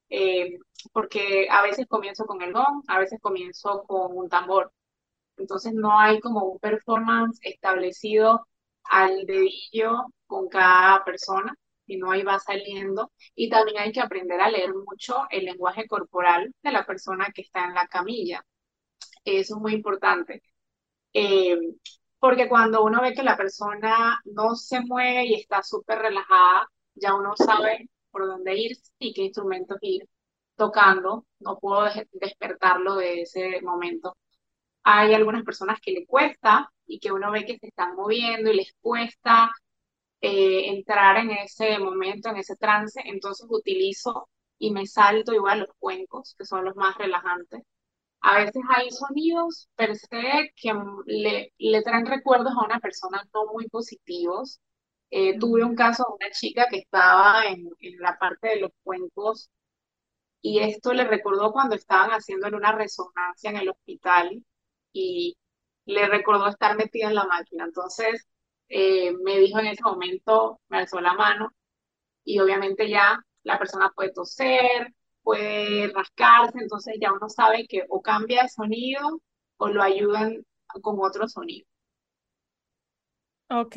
eh, 0.10 0.58
porque 0.94 1.48
a 1.52 1.62
veces 1.64 1.88
comienzo 1.88 2.26
con 2.26 2.42
el 2.42 2.54
gong, 2.54 2.84
a 2.88 3.00
veces 3.00 3.20
comienzo 3.22 3.84
con 3.88 4.18
un 4.18 4.30
tambor. 4.30 4.72
Entonces 5.38 5.74
no 5.74 6.00
hay 6.00 6.20
como 6.22 6.46
un 6.46 6.60
performance 6.60 7.40
establecido 7.44 8.48
al 8.86 9.26
dedillo 9.26 10.08
con 10.28 10.50
cada 10.50 11.04
persona, 11.06 11.56
sino 11.86 12.12
ahí 12.12 12.24
va 12.24 12.40
saliendo. 12.40 13.12
Y 13.36 13.50
también 13.50 13.80
hay 13.80 13.92
que 13.92 14.02
aprender 14.02 14.42
a 14.42 14.50
leer 14.52 14.74
mucho 14.74 15.26
el 15.32 15.46
lenguaje 15.46 15.88
corporal 15.88 16.54
de 16.64 16.72
la 16.72 16.86
persona 16.86 17.32
que 17.34 17.42
está 17.44 17.66
en 17.66 17.74
la 17.76 17.88
camilla. 17.88 18.44
Eso 19.26 19.56
es 19.56 19.62
muy 19.62 19.74
importante. 19.74 20.42
Eh, 21.14 21.58
porque 22.20 22.50
cuando 22.50 22.84
uno 22.84 23.02
ve 23.02 23.14
que 23.14 23.24
la 23.24 23.38
persona 23.38 24.20
no 24.26 24.56
se 24.56 24.82
mueve 24.82 25.26
y 25.26 25.36
está 25.36 25.64
súper 25.64 26.00
relajada, 26.00 26.68
ya 27.02 27.16
uno 27.16 27.34
sabe 27.38 27.90
por 28.12 28.28
dónde 28.28 28.58
ir 28.58 28.78
y 29.00 29.14
qué 29.14 29.24
instrumentos 29.24 29.78
ir 29.82 30.08
tocando. 30.56 31.26
No 31.40 31.60
puedo 31.60 31.86
despertarlo 32.14 32.96
de 32.96 33.22
ese 33.24 33.62
momento. 33.62 34.18
Hay 34.84 35.14
algunas 35.14 35.44
personas 35.44 35.80
que 35.82 35.92
le 35.92 36.06
cuesta 36.06 36.72
y 36.88 37.00
que 37.00 37.12
uno 37.12 37.32
ve 37.32 37.46
que 37.46 37.58
se 37.60 37.68
están 37.68 37.96
moviendo 37.96 38.52
y 38.52 38.58
les 38.58 38.74
cuesta 38.82 39.52
eh, 40.22 40.70
entrar 40.70 41.18
en 41.18 41.32
ese 41.32 41.80
momento, 41.80 42.30
en 42.30 42.38
ese 42.38 42.56
trance, 42.58 43.02
entonces 43.06 43.48
utilizo 43.50 44.30
y 44.58 44.72
me 44.72 44.86
salto 44.88 45.34
igual 45.34 45.60
los 45.62 45.70
cuencos, 45.80 46.36
que 46.38 46.46
son 46.46 46.66
los 46.66 46.76
más 46.76 46.98
relajantes. 46.98 47.64
A 48.22 48.40
veces 48.40 48.64
hay 48.70 48.90
sonidos 48.92 49.70
per 49.76 49.96
se 49.98 50.52
que 50.56 50.74
le, 51.06 51.54
le 51.58 51.82
traen 51.84 52.06
recuerdos 52.06 52.54
a 52.58 52.66
una 52.66 52.80
persona 52.80 53.24
no 53.34 53.46
muy 53.54 53.68
positivos, 53.70 54.60
Eh, 55.12 55.40
tuve 55.40 55.64
un 55.64 55.76
caso 55.76 56.06
de 56.10 56.26
una 56.26 56.32
chica 56.34 56.68
que 56.70 56.78
estaba 56.80 57.46
en, 57.48 57.70
en 57.80 58.00
la 58.00 58.18
parte 58.20 58.50
de 58.50 58.60
los 58.62 58.72
cuencos 58.84 59.50
y 60.42 60.60
esto 60.60 60.94
le 60.94 61.06
recordó 61.06 61.52
cuando 61.52 61.76
estaban 61.76 62.12
haciéndole 62.12 62.56
una 62.58 62.72
resonancia 62.74 63.50
en 63.52 63.58
el 63.58 63.70
hospital 63.70 64.44
y 64.94 65.38
le 65.86 66.08
recordó 66.08 66.48
estar 66.48 66.78
metida 66.78 67.08
en 67.10 67.16
la 67.16 67.26
máquina. 67.26 67.66
Entonces, 67.66 68.28
eh, 68.70 69.14
me 69.24 69.40
dijo 69.40 69.60
en 69.60 69.68
ese 69.68 69.84
momento, 69.84 70.62
me 70.70 70.80
alzó 70.80 71.02
la 71.02 71.14
mano 71.14 71.52
y 72.24 72.40
obviamente 72.40 72.90
ya 72.90 73.20
la 73.44 73.60
persona 73.60 73.92
puede 73.96 74.12
toser, 74.14 74.94
puede 75.24 75.92
rascarse, 75.94 76.60
entonces 76.60 76.96
ya 77.02 77.14
uno 77.14 77.30
sabe 77.30 77.68
que 77.68 77.84
o 77.90 78.02
cambia 78.02 78.44
de 78.44 78.50
sonido 78.50 79.22
o 79.58 79.70
lo 79.70 79.84
ayudan 79.84 80.46
con 80.82 80.98
otro 81.02 81.28
sonido. 81.30 81.68
Ok, 83.52 83.76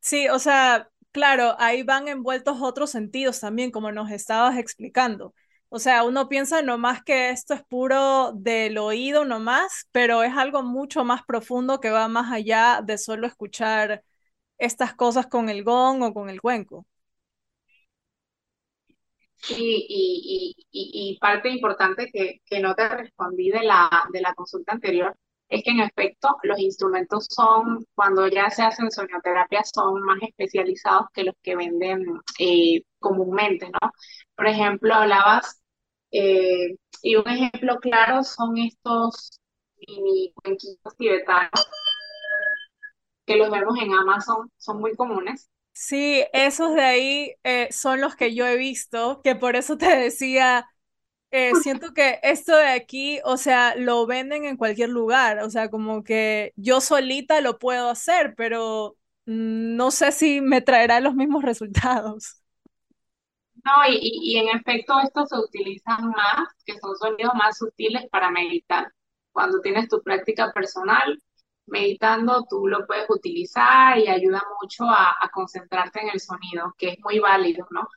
sí, 0.00 0.28
o 0.28 0.38
sea, 0.38 0.90
claro, 1.12 1.56
ahí 1.58 1.82
van 1.82 2.08
envueltos 2.08 2.58
otros 2.60 2.90
sentidos 2.90 3.40
también, 3.40 3.70
como 3.70 3.90
nos 3.90 4.10
estabas 4.10 4.58
explicando. 4.58 5.34
O 5.70 5.78
sea, 5.78 6.04
uno 6.04 6.28
piensa 6.28 6.60
nomás 6.62 7.02
que 7.02 7.30
esto 7.30 7.54
es 7.54 7.62
puro 7.64 8.32
del 8.34 8.76
oído 8.78 9.24
nomás, 9.24 9.88
pero 9.92 10.22
es 10.22 10.36
algo 10.36 10.62
mucho 10.62 11.04
más 11.04 11.22
profundo 11.24 11.80
que 11.80 11.90
va 11.90 12.06
más 12.08 12.30
allá 12.32 12.80
de 12.84 12.98
solo 12.98 13.26
escuchar 13.26 14.04
estas 14.58 14.94
cosas 14.94 15.26
con 15.26 15.48
el 15.50 15.64
gong 15.64 16.02
o 16.02 16.14
con 16.14 16.30
el 16.30 16.40
cuenco. 16.42 16.86
Sí, 19.36 19.86
y, 19.88 20.54
y, 20.72 21.12
y, 21.12 21.18
parte 21.18 21.50
importante 21.50 22.10
que, 22.10 22.40
que 22.46 22.60
no 22.60 22.74
te 22.74 22.88
respondí 22.88 23.50
de 23.50 23.62
la, 23.62 23.90
de 24.12 24.20
la 24.22 24.34
consulta 24.34 24.72
anterior 24.72 25.14
es 25.54 25.62
que 25.64 25.70
en 25.70 25.80
efecto 25.80 26.28
los 26.42 26.58
instrumentos 26.58 27.26
son, 27.30 27.86
cuando 27.94 28.26
ya 28.28 28.50
se 28.50 28.62
hacen 28.62 28.90
sonioterapia, 28.90 29.62
son 29.64 30.02
más 30.02 30.18
especializados 30.22 31.06
que 31.12 31.24
los 31.24 31.34
que 31.42 31.56
venden 31.56 32.04
eh, 32.38 32.82
comúnmente, 32.98 33.66
¿no? 33.70 33.92
Por 34.36 34.46
ejemplo, 34.48 34.94
hablabas, 34.94 35.62
eh, 36.10 36.76
y 37.02 37.16
un 37.16 37.28
ejemplo 37.28 37.78
claro 37.80 38.24
son 38.24 38.58
estos 38.58 39.40
mini 39.86 40.32
cuenquitos 40.42 40.96
tibetanos 40.96 41.66
que 43.26 43.36
los 43.36 43.50
vemos 43.50 43.78
en 43.80 43.92
Amazon, 43.92 44.50
son 44.58 44.80
muy 44.80 44.94
comunes. 44.94 45.48
Sí, 45.72 46.24
esos 46.32 46.74
de 46.74 46.82
ahí 46.82 47.34
eh, 47.42 47.68
son 47.72 48.00
los 48.00 48.14
que 48.16 48.34
yo 48.34 48.46
he 48.46 48.56
visto, 48.56 49.20
que 49.22 49.34
por 49.34 49.56
eso 49.56 49.76
te 49.76 49.86
decía, 49.96 50.68
eh, 51.34 51.54
siento 51.56 51.92
que 51.94 52.20
esto 52.22 52.56
de 52.56 52.68
aquí, 52.68 53.20
o 53.24 53.36
sea, 53.36 53.74
lo 53.76 54.06
venden 54.06 54.44
en 54.44 54.56
cualquier 54.56 54.90
lugar, 54.90 55.40
o 55.40 55.50
sea, 55.50 55.70
como 55.70 56.04
que 56.04 56.52
yo 56.56 56.80
solita 56.80 57.40
lo 57.40 57.58
puedo 57.58 57.90
hacer, 57.90 58.34
pero 58.36 58.96
no 59.26 59.90
sé 59.90 60.12
si 60.12 60.40
me 60.40 60.60
traerá 60.62 61.00
los 61.00 61.14
mismos 61.16 61.42
resultados. 61.44 62.42
No, 63.64 63.72
y, 63.88 63.96
y, 63.96 64.34
y 64.34 64.38
en 64.38 64.48
efecto 64.56 64.94
estos 65.02 65.28
se 65.30 65.38
utilizan 65.38 66.10
más, 66.10 66.48
que 66.66 66.78
son 66.78 66.96
sonidos 66.96 67.32
más 67.34 67.56
sutiles 67.58 68.08
para 68.10 68.30
meditar. 68.30 68.92
Cuando 69.32 69.60
tienes 69.60 69.88
tu 69.88 70.02
práctica 70.02 70.52
personal, 70.52 71.20
meditando, 71.66 72.44
tú 72.48 72.66
lo 72.68 72.86
puedes 72.86 73.06
utilizar 73.08 73.98
y 73.98 74.08
ayuda 74.08 74.42
mucho 74.60 74.84
a, 74.84 75.12
a 75.20 75.30
concentrarte 75.30 76.00
en 76.02 76.10
el 76.10 76.20
sonido, 76.20 76.74
que 76.78 76.90
es 76.90 76.98
muy 77.00 77.18
válido, 77.20 77.66
¿no? 77.70 77.88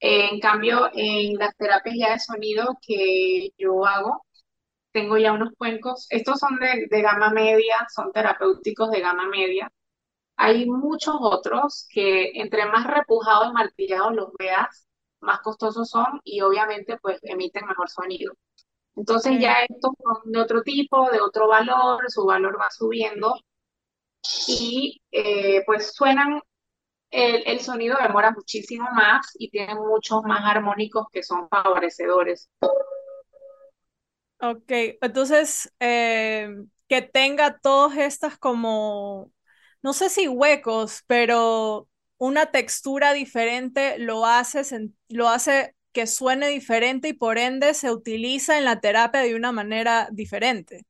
En 0.00 0.40
cambio, 0.40 0.90
en 0.94 1.34
las 1.38 1.56
terapias 1.56 1.96
ya 1.98 2.12
de 2.12 2.18
sonido 2.20 2.78
que 2.86 3.50
yo 3.58 3.84
hago, 3.86 4.24
tengo 4.92 5.18
ya 5.18 5.32
unos 5.32 5.50
cuencos, 5.58 6.06
estos 6.10 6.38
son 6.40 6.58
de, 6.60 6.86
de 6.90 7.02
gama 7.02 7.30
media, 7.30 7.76
son 7.94 8.12
terapéuticos 8.12 8.90
de 8.90 9.00
gama 9.00 9.26
media. 9.28 9.70
Hay 10.36 10.66
muchos 10.66 11.16
otros 11.20 11.88
que 11.92 12.32
entre 12.34 12.66
más 12.66 12.86
repujados 12.86 13.50
y 13.50 13.52
martillados 13.54 14.14
los 14.14 14.30
veas, 14.38 14.88
más 15.20 15.40
costosos 15.40 15.88
son 15.90 16.20
y 16.24 16.40
obviamente 16.42 16.98
pues 17.02 17.18
emiten 17.22 17.66
mejor 17.66 17.90
sonido. 17.90 18.34
Entonces 18.96 19.40
ya 19.40 19.60
estos 19.68 19.92
son 20.02 20.32
de 20.32 20.40
otro 20.40 20.62
tipo, 20.62 21.10
de 21.10 21.20
otro 21.20 21.48
valor, 21.48 22.04
su 22.10 22.24
valor 22.26 22.58
va 22.60 22.70
subiendo 22.70 23.34
y 24.46 25.00
eh, 25.12 25.62
pues 25.66 25.92
suenan 25.94 26.40
el, 27.10 27.42
el 27.46 27.60
sonido 27.60 27.96
demora 28.02 28.30
muchísimo 28.32 28.88
más 28.92 29.26
y 29.38 29.50
tiene 29.50 29.74
muchos 29.74 30.22
más 30.24 30.42
armónicos 30.44 31.06
que 31.12 31.22
son 31.22 31.48
favorecedores. 31.48 32.50
Ok, 34.40 34.70
entonces 35.02 35.72
eh, 35.80 36.48
que 36.88 37.02
tenga 37.02 37.58
todas 37.58 37.98
estas 37.98 38.38
como, 38.38 39.32
no 39.82 39.92
sé 39.92 40.08
si 40.10 40.28
huecos, 40.28 41.02
pero 41.08 41.88
una 42.18 42.46
textura 42.52 43.12
diferente 43.14 43.98
lo 43.98 44.26
hace, 44.26 44.62
lo 45.08 45.28
hace 45.28 45.74
que 45.92 46.06
suene 46.06 46.48
diferente 46.48 47.08
y 47.08 47.12
por 47.14 47.36
ende 47.38 47.74
se 47.74 47.90
utiliza 47.90 48.58
en 48.58 48.64
la 48.64 48.80
terapia 48.80 49.20
de 49.22 49.34
una 49.34 49.50
manera 49.50 50.08
diferente. 50.12 50.84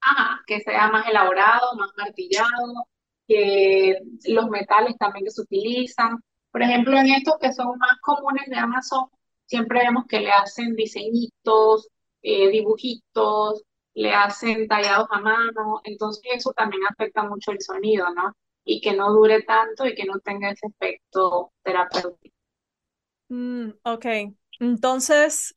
Ajá, 0.00 0.40
que 0.46 0.60
sea 0.60 0.88
más 0.90 1.08
elaborado, 1.08 1.74
más 1.76 1.90
martillado, 1.96 2.86
que 3.26 3.96
los 4.28 4.48
metales 4.48 4.96
también 4.98 5.24
que 5.24 5.30
se 5.30 5.42
utilizan. 5.42 6.18
Por 6.50 6.62
ejemplo, 6.62 6.96
en 6.98 7.10
estos 7.10 7.38
que 7.40 7.52
son 7.52 7.78
más 7.78 7.98
comunes 8.02 8.46
de 8.48 8.56
Amazon, 8.56 9.06
siempre 9.46 9.80
vemos 9.80 10.04
que 10.08 10.20
le 10.20 10.30
hacen 10.30 10.74
diseñitos, 10.74 11.88
eh, 12.22 12.48
dibujitos, 12.50 13.62
le 13.94 14.12
hacen 14.14 14.68
tallados 14.68 15.08
a 15.10 15.20
mano, 15.20 15.80
entonces 15.84 16.22
eso 16.32 16.52
también 16.52 16.82
afecta 16.88 17.22
mucho 17.24 17.52
el 17.52 17.60
sonido, 17.60 18.06
¿no? 18.14 18.32
Y 18.64 18.80
que 18.80 18.94
no 18.94 19.12
dure 19.12 19.42
tanto 19.42 19.86
y 19.86 19.94
que 19.94 20.04
no 20.04 20.18
tenga 20.20 20.50
ese 20.50 20.66
efecto 20.66 21.52
terapéutico. 21.62 22.34
Mm, 23.28 23.70
ok, 23.84 24.06
entonces, 24.60 25.52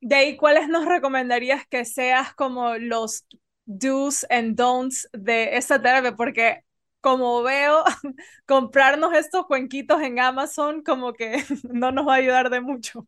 de 0.00 0.14
ahí, 0.14 0.36
¿cuáles 0.36 0.68
nos 0.68 0.84
recomendarías 0.84 1.66
que 1.66 1.84
seas 1.84 2.34
como 2.34 2.76
los 2.76 3.24
do's 3.64 4.26
and 4.30 4.56
don'ts 4.56 5.08
de 5.12 5.56
esta 5.56 5.80
terapia? 5.80 6.14
Porque 6.16 6.64
como 7.02 7.42
veo, 7.42 7.84
comprarnos 8.46 9.14
estos 9.14 9.46
cuenquitos 9.46 10.00
en 10.02 10.20
Amazon 10.20 10.82
como 10.82 11.12
que 11.14 11.44
no 11.72 11.92
nos 11.92 12.08
va 12.08 12.14
a 12.14 12.16
ayudar 12.18 12.50
de 12.50 12.62
mucho. 12.62 13.06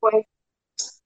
Pues 0.00 0.26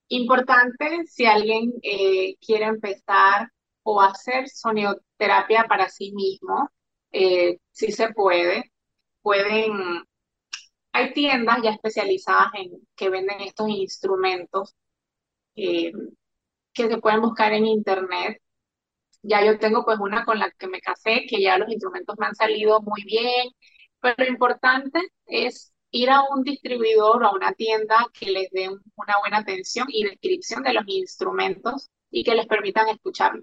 Importante 0.09 1.05
si 1.07 1.27
alguien 1.27 1.73
eh, 1.83 2.37
quiere 2.41 2.67
empezar 2.67 3.49
o 3.83 4.01
hacer 4.01 4.49
sonioterapia 4.49 5.67
para 5.69 5.89
sí 5.89 6.13
mismo, 6.13 6.71
eh, 7.13 7.59
sí 7.73 7.91
se 7.93 8.13
puede. 8.13 8.71
Pueden, 9.23 10.05
hay 10.93 11.13
tiendas 11.13 11.59
ya 11.63 11.71
especializadas 11.71 12.49
en 12.55 12.73
que 12.97 13.11
venden 13.11 13.41
estos 13.41 13.69
instrumentos 13.71 14.75
eh, 15.57 15.93
que 16.75 16.89
se 16.89 16.99
pueden 16.99 17.23
buscar 17.23 17.53
en 17.55 17.67
internet. 17.67 18.39
Ya 19.25 19.45
yo 19.45 19.59
tengo 19.59 19.85
pues 19.85 19.99
una 20.01 20.25
con 20.25 20.39
la 20.39 20.51
que 20.53 20.69
me 20.69 20.81
casé, 20.81 21.25
que 21.29 21.41
ya 21.43 21.59
los 21.59 21.71
instrumentos 21.71 22.17
me 22.19 22.27
han 22.27 22.35
salido 22.35 22.81
muy 22.83 23.03
bien, 23.05 23.49
pero 24.01 24.15
lo 24.19 24.27
importante 24.27 25.01
es 25.27 25.73
ir 25.91 26.11
a 26.11 26.23
un 26.35 26.43
distribuidor 26.45 27.23
o 27.23 27.27
a 27.29 27.35
una 27.35 27.53
tienda 27.55 28.07
que 28.13 28.31
les 28.31 28.51
dé 28.51 28.69
una 28.71 29.19
buena 29.21 29.39
atención 29.39 29.87
y 29.91 30.05
descripción 30.05 30.63
de 30.63 30.75
los 30.75 30.85
instrumentos 30.89 31.91
y 32.11 32.25
que 32.25 32.35
les 32.35 32.47
permitan 32.47 32.89
escucharlo. 32.89 33.43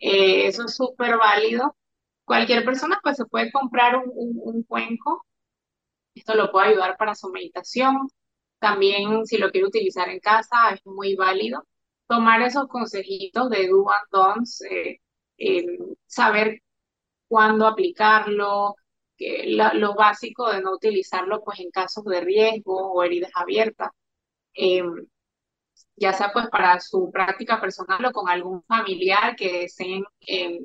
Eh, 0.00 0.46
eso 0.48 0.64
es 0.66 0.76
súper 0.76 1.16
válido. 1.18 1.76
Cualquier 2.24 2.64
persona 2.64 3.00
pues 3.02 3.16
se 3.18 3.26
puede 3.26 3.52
comprar 3.52 3.96
un, 3.98 4.10
un, 4.14 4.40
un 4.42 4.62
cuenco, 4.64 5.26
esto 6.14 6.34
lo 6.34 6.50
puede 6.52 6.68
ayudar 6.70 6.96
para 6.96 7.14
su 7.14 7.30
meditación. 7.30 8.08
También 8.60 9.26
si 9.26 9.38
lo 9.38 9.50
quiere 9.50 9.66
utilizar 9.68 10.08
en 10.08 10.20
casa 10.20 10.56
es 10.74 10.84
muy 10.86 11.14
válido. 11.16 11.64
Tomar 12.10 12.42
esos 12.42 12.66
consejitos 12.68 13.50
de 13.50 13.68
do 13.68 13.86
and 13.90 14.08
don'ts, 14.12 14.62
eh, 14.68 15.66
saber 16.06 16.60
cuándo 17.28 17.66
aplicarlo, 17.66 18.74
lo 19.74 19.94
básico 19.94 20.50
de 20.50 20.62
no 20.62 20.72
utilizarlo 20.74 21.42
pues 21.44 21.60
en 21.60 21.70
casos 21.70 22.04
de 22.04 22.20
riesgo 22.20 22.92
o 22.92 23.02
heridas 23.04 23.30
abiertas, 23.34 23.90
eh, 24.54 24.82
ya 25.96 26.12
sea 26.12 26.32
pues 26.32 26.48
para 26.48 26.80
su 26.80 27.10
práctica 27.12 27.60
personal 27.60 28.04
o 28.06 28.12
con 28.12 28.28
algún 28.28 28.62
familiar 28.64 29.36
que 29.36 29.60
deseen, 29.62 30.04
eh, 30.26 30.60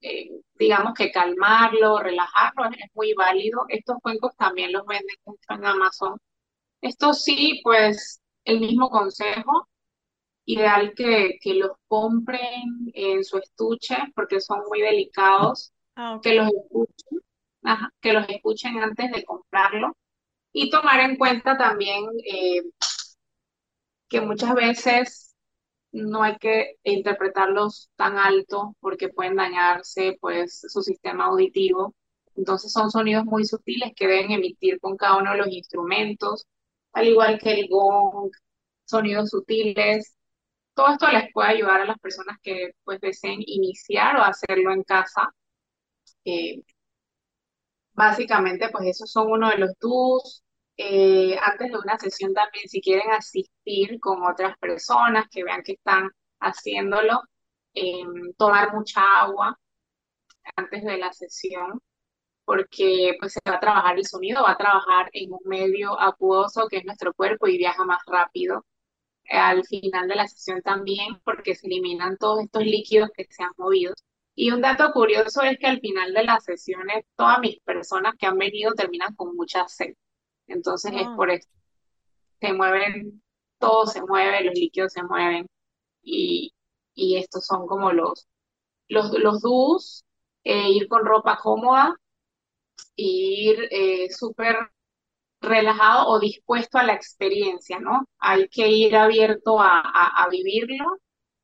eh, 0.00 0.30
digamos 0.54 0.94
que 0.94 1.10
calmarlo, 1.12 1.98
relajarlo, 2.00 2.66
es, 2.70 2.90
muy 2.94 3.14
válido. 3.14 3.64
Estos 3.68 3.96
cuencos 4.02 4.36
también 4.36 4.72
los 4.72 4.86
venden 4.86 5.16
mucho 5.24 5.40
en 5.50 5.66
Amazon. 5.66 6.18
Estos 6.80 7.22
sí, 7.24 7.60
pues 7.64 8.20
el 8.44 8.60
mismo 8.60 8.90
consejo, 8.90 9.68
ideal 10.46 10.92
que, 10.96 11.38
que 11.40 11.54
los 11.54 11.72
compren 11.88 12.90
en 12.94 13.24
su 13.24 13.38
estuche 13.38 13.96
porque 14.14 14.40
son 14.40 14.60
muy 14.68 14.80
delicados 14.82 15.72
Ah, 15.96 16.18
que 16.22 16.34
los 16.34 16.48
escuchen, 16.48 17.20
ajá, 17.64 17.90
que 18.00 18.12
los 18.12 18.28
escuchen 18.28 18.78
antes 18.78 19.10
de 19.12 19.24
comprarlo 19.24 19.96
y 20.52 20.70
tomar 20.70 21.00
en 21.00 21.16
cuenta 21.16 21.58
también 21.58 22.06
eh, 22.26 22.62
que 24.08 24.20
muchas 24.20 24.54
veces 24.54 25.34
no 25.92 26.22
hay 26.22 26.36
que 26.38 26.76
interpretarlos 26.84 27.90
tan 27.96 28.18
alto 28.18 28.76
porque 28.80 29.08
pueden 29.10 29.36
dañarse 29.36 30.18
pues 30.20 30.60
su 30.68 30.82
sistema 30.82 31.26
auditivo. 31.26 31.94
Entonces 32.36 32.72
son 32.72 32.90
sonidos 32.90 33.24
muy 33.26 33.44
sutiles 33.46 33.92
que 33.96 34.08
deben 34.08 34.32
emitir 34.32 34.80
con 34.80 34.96
cada 34.96 35.18
uno 35.18 35.32
de 35.32 35.38
los 35.38 35.48
instrumentos, 35.48 36.46
al 36.92 37.08
igual 37.08 37.38
que 37.40 37.52
el 37.52 37.68
gong, 37.68 38.30
sonidos 38.84 39.30
sutiles. 39.30 40.16
Todo 40.74 40.88
esto 40.92 41.08
les 41.10 41.32
puede 41.32 41.50
ayudar 41.50 41.80
a 41.82 41.84
las 41.86 41.98
personas 41.98 42.36
que 42.42 42.72
pues 42.84 43.00
deseen 43.00 43.40
iniciar 43.46 44.16
o 44.16 44.22
hacerlo 44.22 44.72
en 44.72 44.82
casa. 44.84 45.34
Eh, 46.24 46.62
básicamente, 47.92 48.68
pues 48.70 48.86
esos 48.86 49.10
son 49.10 49.30
uno 49.30 49.50
de 49.50 49.58
los 49.58 49.72
do's. 49.80 50.42
Eh, 50.76 51.36
antes 51.38 51.70
de 51.70 51.78
una 51.78 51.98
sesión 51.98 52.32
también, 52.34 52.68
si 52.68 52.80
quieren 52.80 53.10
asistir 53.12 54.00
con 54.00 54.22
otras 54.24 54.56
personas 54.58 55.26
que 55.30 55.44
vean 55.44 55.62
que 55.62 55.72
están 55.72 56.10
haciéndolo, 56.40 57.20
eh, 57.74 58.02
tomar 58.38 58.74
mucha 58.74 59.00
agua 59.20 59.56
antes 60.56 60.82
de 60.84 60.98
la 60.98 61.12
sesión, 61.12 61.80
porque 62.44 63.16
pues 63.20 63.34
se 63.34 63.40
va 63.50 63.56
a 63.56 63.60
trabajar 63.60 63.98
el 63.98 64.06
sonido, 64.06 64.42
va 64.44 64.52
a 64.52 64.56
trabajar 64.58 65.10
en 65.12 65.32
un 65.32 65.40
medio 65.46 66.00
acuoso 66.00 66.68
que 66.68 66.78
es 66.78 66.84
nuestro 66.84 67.14
cuerpo 67.14 67.48
y 67.48 67.58
viaja 67.58 67.84
más 67.84 68.00
rápido. 68.06 68.64
Al 69.30 69.64
final 69.64 70.08
de 70.08 70.16
la 70.16 70.28
sesión 70.28 70.62
también, 70.62 71.20
porque 71.24 71.54
se 71.54 71.66
eliminan 71.66 72.16
todos 72.18 72.44
estos 72.44 72.64
líquidos 72.64 73.10
que 73.14 73.26
se 73.30 73.42
han 73.42 73.52
movido. 73.56 73.94
Y 74.34 74.50
un 74.50 74.60
dato 74.62 74.92
curioso 74.92 75.42
es 75.42 75.58
que 75.58 75.66
al 75.66 75.80
final 75.80 76.12
de 76.14 76.24
las 76.24 76.44
sesiones, 76.44 77.04
todas 77.16 77.38
mis 77.40 77.60
personas 77.60 78.14
que 78.18 78.26
han 78.26 78.38
venido 78.38 78.72
terminan 78.74 79.14
con 79.14 79.36
mucha 79.36 79.66
sed. 79.68 79.94
Entonces 80.46 80.92
es 80.94 81.08
por 81.16 81.30
eso. 81.30 81.48
Se 82.40 82.52
mueven, 82.52 83.22
todo 83.58 83.86
se 83.86 84.02
mueve, 84.02 84.44
los 84.44 84.54
líquidos 84.54 84.92
se 84.92 85.02
mueven. 85.04 85.46
Y, 86.02 86.52
y 86.94 87.16
estos 87.18 87.46
son 87.46 87.66
como 87.66 87.92
los, 87.92 88.28
los, 88.88 89.12
los 89.18 89.42
do's, 89.42 90.04
eh, 90.44 90.70
ir 90.70 90.88
con 90.88 91.04
ropa 91.06 91.38
cómoda, 91.42 91.96
ir 92.96 93.68
eh, 93.70 94.10
súper 94.10 94.56
relajado 95.42 96.08
o 96.08 96.20
dispuesto 96.20 96.78
a 96.78 96.84
la 96.84 96.94
experiencia, 96.94 97.78
¿no? 97.80 98.06
Hay 98.18 98.48
que 98.48 98.68
ir 98.68 98.96
abierto 98.96 99.58
a, 99.60 100.26
vivirlo, 100.30 100.98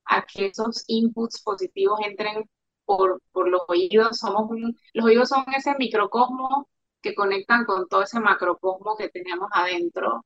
a 0.05 0.25
que 0.27 0.47
esos 0.47 0.85
inputs 0.89 1.43
positivos 1.43 2.01
entren 2.05 2.49
por, 2.85 3.21
los 3.35 3.63
oídos. 3.69 4.19
Somos 4.19 4.51
los 4.95 5.05
oídos 5.07 5.29
son 5.29 5.45
ese 5.57 5.75
microcosmo 5.79 6.69
que 7.03 7.15
conectan 7.15 7.65
con 7.65 7.89
todo 7.89 8.03
ese 8.03 8.21
macrocosmo 8.21 8.97
que 8.97 9.09
tenemos 9.11 9.49
adentro. 9.53 10.25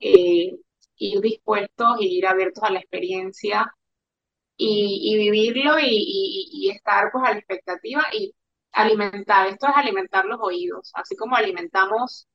Eh, 0.00 0.52
ir 0.98 1.20
dispuestos 1.20 2.00
y 2.00 2.18
ir 2.18 2.26
abiertos 2.26 2.62
a 2.64 2.70
la 2.70 2.80
experiencia 2.80 3.72
y, 4.56 5.16
vivirlo 5.18 5.78
y, 5.78 5.86
y, 5.86 6.48
y, 6.52 6.70
estar 6.70 7.10
pues 7.12 7.24
a 7.24 7.32
la 7.32 7.38
expectativa 7.38 8.02
y 8.12 8.34
alimentar. 8.72 9.48
Esto 9.48 9.68
es 9.68 9.76
alimentar 9.76 10.24
los 10.24 10.40
oídos, 10.40 10.90
así 10.94 11.16
como 11.16 11.36
alimentamos 11.36 12.26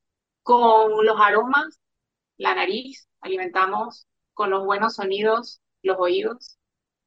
con 0.44 1.06
los 1.06 1.20
aromas, 1.20 1.80
la 2.38 2.54
nariz, 2.56 3.08
alimentamos 3.22 4.08
con 4.34 4.50
los 4.50 4.64
buenos 4.64 4.96
sonidos, 4.96 5.60
los 5.82 5.98
oídos, 6.00 6.58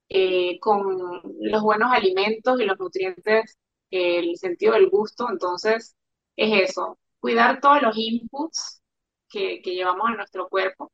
eh, 0.09 0.59
con 0.59 1.21
los 1.41 1.61
buenos 1.63 1.91
alimentos 1.93 2.59
y 2.61 2.65
los 2.65 2.79
nutrientes, 2.79 3.57
el 3.91 4.37
sentido 4.37 4.73
del 4.73 4.89
gusto. 4.89 5.27
Entonces, 5.29 5.95
es 6.35 6.69
eso, 6.71 6.99
cuidar 7.19 7.59
todos 7.61 7.81
los 7.81 7.97
inputs 7.97 8.81
que, 9.29 9.61
que 9.61 9.75
llevamos 9.75 10.07
a 10.09 10.15
nuestro 10.15 10.49
cuerpo. 10.49 10.91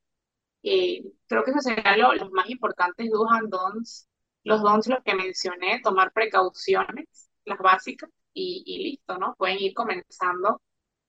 Eh, 0.63 1.03
creo 1.27 1.43
que 1.43 1.51
eso 1.51 1.59
sería 1.61 1.97
lo, 1.97 2.13
los 2.15 2.31
más 2.31 2.49
importantes 2.49 3.09
do's 3.11 3.29
and 3.31 3.49
don'ts. 3.49 4.07
Los 4.43 4.61
don'ts 4.61 4.87
los 4.87 5.03
que 5.03 5.15
mencioné, 5.15 5.81
tomar 5.81 6.11
precauciones, 6.13 7.29
las 7.45 7.59
básicas, 7.59 8.09
y, 8.33 8.63
y 8.65 8.83
listo, 8.83 9.17
¿no? 9.17 9.35
Pueden 9.37 9.59
ir 9.59 9.73
comenzando 9.73 10.61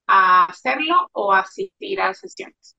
a 0.06 0.44
hacerlo 0.46 1.08
o 1.12 1.32
asistir 1.32 2.00
a 2.00 2.14
sesiones. 2.14 2.76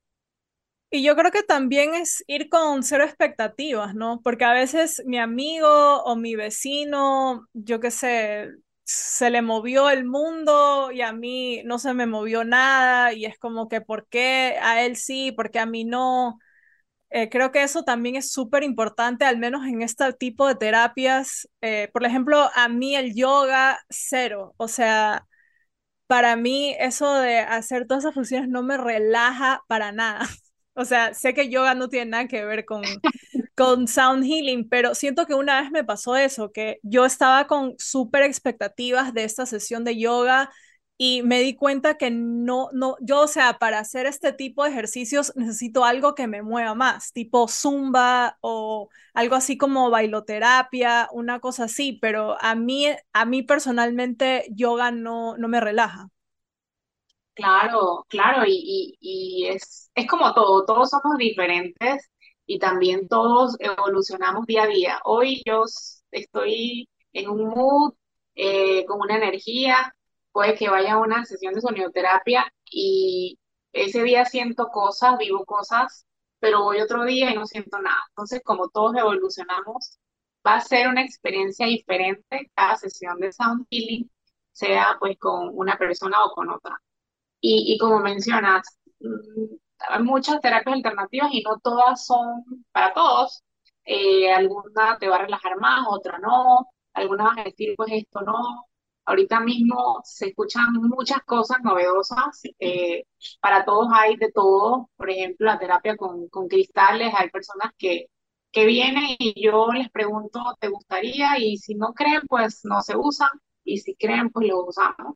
Y 0.90 1.02
yo 1.02 1.16
creo 1.16 1.32
que 1.32 1.42
también 1.42 1.94
es 1.94 2.22
ir 2.28 2.48
con 2.48 2.82
cero 2.84 3.04
expectativas, 3.04 3.94
¿no? 3.94 4.20
Porque 4.22 4.44
a 4.44 4.52
veces 4.52 5.02
mi 5.04 5.18
amigo 5.18 6.02
o 6.04 6.16
mi 6.16 6.36
vecino, 6.36 7.46
yo 7.54 7.80
qué 7.80 7.90
sé, 7.90 8.50
se 8.84 9.30
le 9.30 9.42
movió 9.42 9.90
el 9.90 10.04
mundo 10.04 10.92
y 10.92 11.00
a 11.02 11.12
mí 11.12 11.62
no 11.64 11.78
se 11.80 11.92
me 11.92 12.06
movió 12.06 12.44
nada 12.44 13.12
y 13.12 13.24
es 13.26 13.36
como 13.38 13.68
que 13.68 13.80
¿por 13.80 14.06
qué 14.08 14.56
a 14.62 14.82
él 14.84 14.96
sí, 14.96 15.32
por 15.32 15.50
qué 15.50 15.58
a 15.58 15.66
mí 15.66 15.84
no? 15.84 16.38
Eh, 17.10 17.28
creo 17.30 17.52
que 17.52 17.62
eso 17.62 17.84
también 17.84 18.16
es 18.16 18.32
súper 18.32 18.62
importante, 18.64 19.24
al 19.24 19.38
menos 19.38 19.66
en 19.66 19.82
este 19.82 20.12
tipo 20.14 20.46
de 20.48 20.56
terapias. 20.56 21.48
Eh, 21.62 21.88
por 21.92 22.04
ejemplo, 22.04 22.50
a 22.54 22.68
mí 22.68 22.96
el 22.96 23.14
yoga, 23.14 23.78
cero. 23.90 24.54
O 24.58 24.68
sea, 24.68 25.26
para 26.06 26.36
mí 26.36 26.74
eso 26.78 27.12
de 27.14 27.38
hacer 27.40 27.86
todas 27.86 28.04
esas 28.04 28.14
funciones 28.14 28.48
no 28.48 28.62
me 28.62 28.76
relaja 28.76 29.62
para 29.68 29.92
nada. 29.92 30.20
O 30.78 30.84
sea, 30.84 31.14
sé 31.14 31.32
que 31.32 31.48
yoga 31.48 31.74
no 31.74 31.88
tiene 31.88 32.10
nada 32.10 32.28
que 32.28 32.44
ver 32.44 32.66
con, 32.66 32.82
con 33.56 33.88
sound 33.88 34.24
healing, 34.24 34.68
pero 34.68 34.94
siento 34.94 35.26
que 35.26 35.34
una 35.34 35.60
vez 35.62 35.70
me 35.70 35.84
pasó 35.84 36.16
eso, 36.16 36.52
que 36.52 36.78
yo 36.82 37.06
estaba 37.06 37.46
con 37.46 37.74
súper 37.78 38.22
expectativas 38.24 39.14
de 39.14 39.24
esta 39.24 39.46
sesión 39.46 39.84
de 39.84 39.98
yoga 39.98 40.50
y 40.98 41.22
me 41.22 41.40
di 41.40 41.54
cuenta 41.54 41.96
que 41.98 42.10
no, 42.10 42.70
no, 42.72 42.96
yo, 43.00 43.22
o 43.22 43.28
sea, 43.28 43.58
para 43.58 43.78
hacer 43.80 44.06
este 44.06 44.32
tipo 44.32 44.64
de 44.64 44.70
ejercicios 44.70 45.32
necesito 45.36 45.84
algo 45.84 46.14
que 46.14 46.26
me 46.26 46.42
mueva 46.42 46.74
más, 46.74 47.12
tipo 47.12 47.48
zumba 47.48 48.38
o 48.40 48.88
algo 49.14 49.34
así 49.36 49.58
como 49.58 49.90
bailoterapia, 49.90 51.08
una 51.12 51.40
cosa 51.40 51.64
así, 51.64 51.92
pero 52.00 52.36
a 52.40 52.54
mí, 52.54 52.86
a 53.12 53.24
mí 53.26 53.42
personalmente 53.42 54.46
yoga 54.50 54.90
no, 54.90 55.36
no 55.36 55.48
me 55.48 55.60
relaja. 55.60 56.08
Claro, 57.34 58.06
claro, 58.08 58.44
y, 58.46 58.96
y, 59.00 59.42
y 59.42 59.46
es, 59.48 59.90
es 59.94 60.06
como 60.06 60.32
todo, 60.32 60.64
todos 60.64 60.88
somos 60.88 61.18
diferentes 61.18 62.10
y 62.46 62.58
también 62.58 63.08
todos 63.08 63.56
evolucionamos 63.60 64.46
día 64.46 64.62
a 64.62 64.66
día. 64.66 65.00
Hoy 65.04 65.42
yo 65.44 65.64
estoy 66.12 66.88
en 67.12 67.28
un 67.28 67.48
mood, 67.50 67.92
eh, 68.34 68.86
con 68.86 69.00
una 69.02 69.16
energía, 69.18 69.94
puede 70.36 70.54
que 70.54 70.68
vaya 70.68 70.94
a 70.94 70.98
una 70.98 71.24
sesión 71.24 71.54
de 71.54 71.62
sonioterapia 71.62 72.52
y 72.70 73.38
ese 73.72 74.02
día 74.02 74.26
siento 74.26 74.68
cosas, 74.68 75.16
vivo 75.16 75.46
cosas, 75.46 76.06
pero 76.40 76.62
voy 76.64 76.78
otro 76.82 77.04
día 77.06 77.30
y 77.30 77.34
no 77.34 77.46
siento 77.46 77.80
nada. 77.80 77.96
Entonces, 78.10 78.42
como 78.44 78.68
todos 78.68 78.94
evolucionamos, 78.96 79.98
va 80.46 80.56
a 80.56 80.60
ser 80.60 80.88
una 80.88 81.02
experiencia 81.02 81.66
diferente 81.66 82.50
cada 82.54 82.76
sesión 82.76 83.18
de 83.18 83.32
sound 83.32 83.66
healing, 83.70 84.10
sea 84.52 84.98
pues 85.00 85.16
con 85.18 85.52
una 85.54 85.78
persona 85.78 86.22
o 86.22 86.34
con 86.34 86.50
otra. 86.50 86.78
Y, 87.40 87.72
y 87.74 87.78
como 87.78 88.00
mencionas, 88.00 88.78
mm, 89.00 89.56
hay 89.88 90.02
muchas 90.02 90.40
terapias 90.42 90.76
alternativas 90.76 91.30
y 91.32 91.42
no 91.44 91.58
todas 91.60 92.04
son 92.04 92.44
para 92.72 92.92
todos. 92.92 93.42
Eh, 93.84 94.30
alguna 94.32 94.98
te 94.98 95.08
va 95.08 95.16
a 95.16 95.22
relajar 95.22 95.58
más, 95.58 95.86
otra 95.88 96.18
no. 96.18 96.68
Algunas 96.92 97.26
van 97.28 97.38
a 97.40 97.44
decir, 97.44 97.74
pues 97.78 97.90
esto 97.92 98.20
no. 98.20 98.66
Ahorita 99.06 99.40
mismo 99.40 100.00
se 100.04 100.28
escuchan 100.28 100.72
muchas 100.74 101.22
cosas 101.24 101.58
novedosas. 101.62 102.42
Eh, 102.58 103.04
para 103.40 103.64
todos 103.64 103.88
hay 103.92 104.16
de 104.16 104.32
todo. 104.32 104.90
Por 104.96 105.10
ejemplo, 105.10 105.46
la 105.46 105.58
terapia 105.58 105.96
con, 105.96 106.28
con 106.28 106.48
cristales. 106.48 107.12
Hay 107.16 107.30
personas 107.30 107.72
que, 107.78 108.06
que 108.52 108.66
vienen 108.66 109.16
y 109.18 109.42
yo 109.42 109.68
les 109.72 109.90
pregunto, 109.90 110.40
¿te 110.60 110.68
gustaría? 110.68 111.38
Y 111.38 111.58
si 111.58 111.74
no 111.74 111.92
creen, 111.94 112.22
pues 112.28 112.60
no 112.64 112.82
se 112.82 112.96
usan. 112.96 113.30
Y 113.64 113.78
si 113.78 113.94
creen, 113.96 114.30
pues 114.30 114.48
lo 114.48 114.64
usamos 114.66 115.14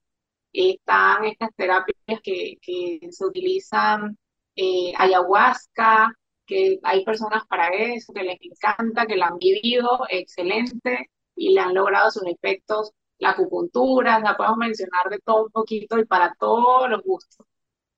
están 0.52 1.24
estas 1.24 1.50
terapias 1.56 2.20
que, 2.22 2.56
que 2.60 3.00
se 3.10 3.24
utilizan, 3.24 4.18
eh, 4.56 4.92
ayahuasca, 4.96 6.12
que 6.46 6.78
hay 6.82 7.04
personas 7.04 7.44
para 7.46 7.68
eso, 7.68 8.12
que 8.12 8.22
les 8.22 8.38
encanta, 8.40 9.06
que 9.06 9.16
la 9.16 9.28
han 9.28 9.38
vivido, 9.38 10.00
excelente, 10.08 11.10
y 11.36 11.54
le 11.54 11.60
han 11.60 11.74
logrado 11.74 12.10
sus 12.10 12.24
efectos, 12.26 12.92
la 13.20 13.30
acupuntura, 13.30 14.18
la 14.20 14.36
podemos 14.36 14.58
mencionar 14.58 15.08
de 15.10 15.18
todo 15.20 15.44
un 15.44 15.50
poquito 15.50 15.98
y 15.98 16.04
para 16.04 16.34
todos 16.34 16.90
los 16.90 17.02
gustos. 17.02 17.46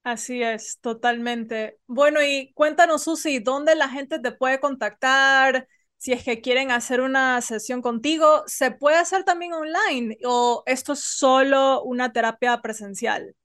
Así 0.04 0.42
es, 0.42 0.78
totalmente. 0.80 1.78
Bueno, 1.86 2.20
y 2.22 2.52
cuéntanos, 2.54 3.04
Susi, 3.04 3.38
¿dónde 3.38 3.74
la 3.74 3.88
gente 3.88 4.18
te 4.18 4.32
puede 4.32 4.60
contactar? 4.60 5.68
si 6.02 6.12
es 6.12 6.24
que 6.24 6.40
quieren 6.40 6.72
hacer 6.72 7.00
una 7.00 7.40
sesión 7.42 7.80
contigo, 7.80 8.42
¿se 8.46 8.72
puede 8.72 8.96
hacer 8.96 9.22
también 9.22 9.52
online 9.52 10.18
o 10.24 10.64
esto 10.66 10.94
es 10.94 11.04
solo 11.04 11.80
una 11.84 12.12
terapia 12.12 12.60
presencial? 12.60 13.36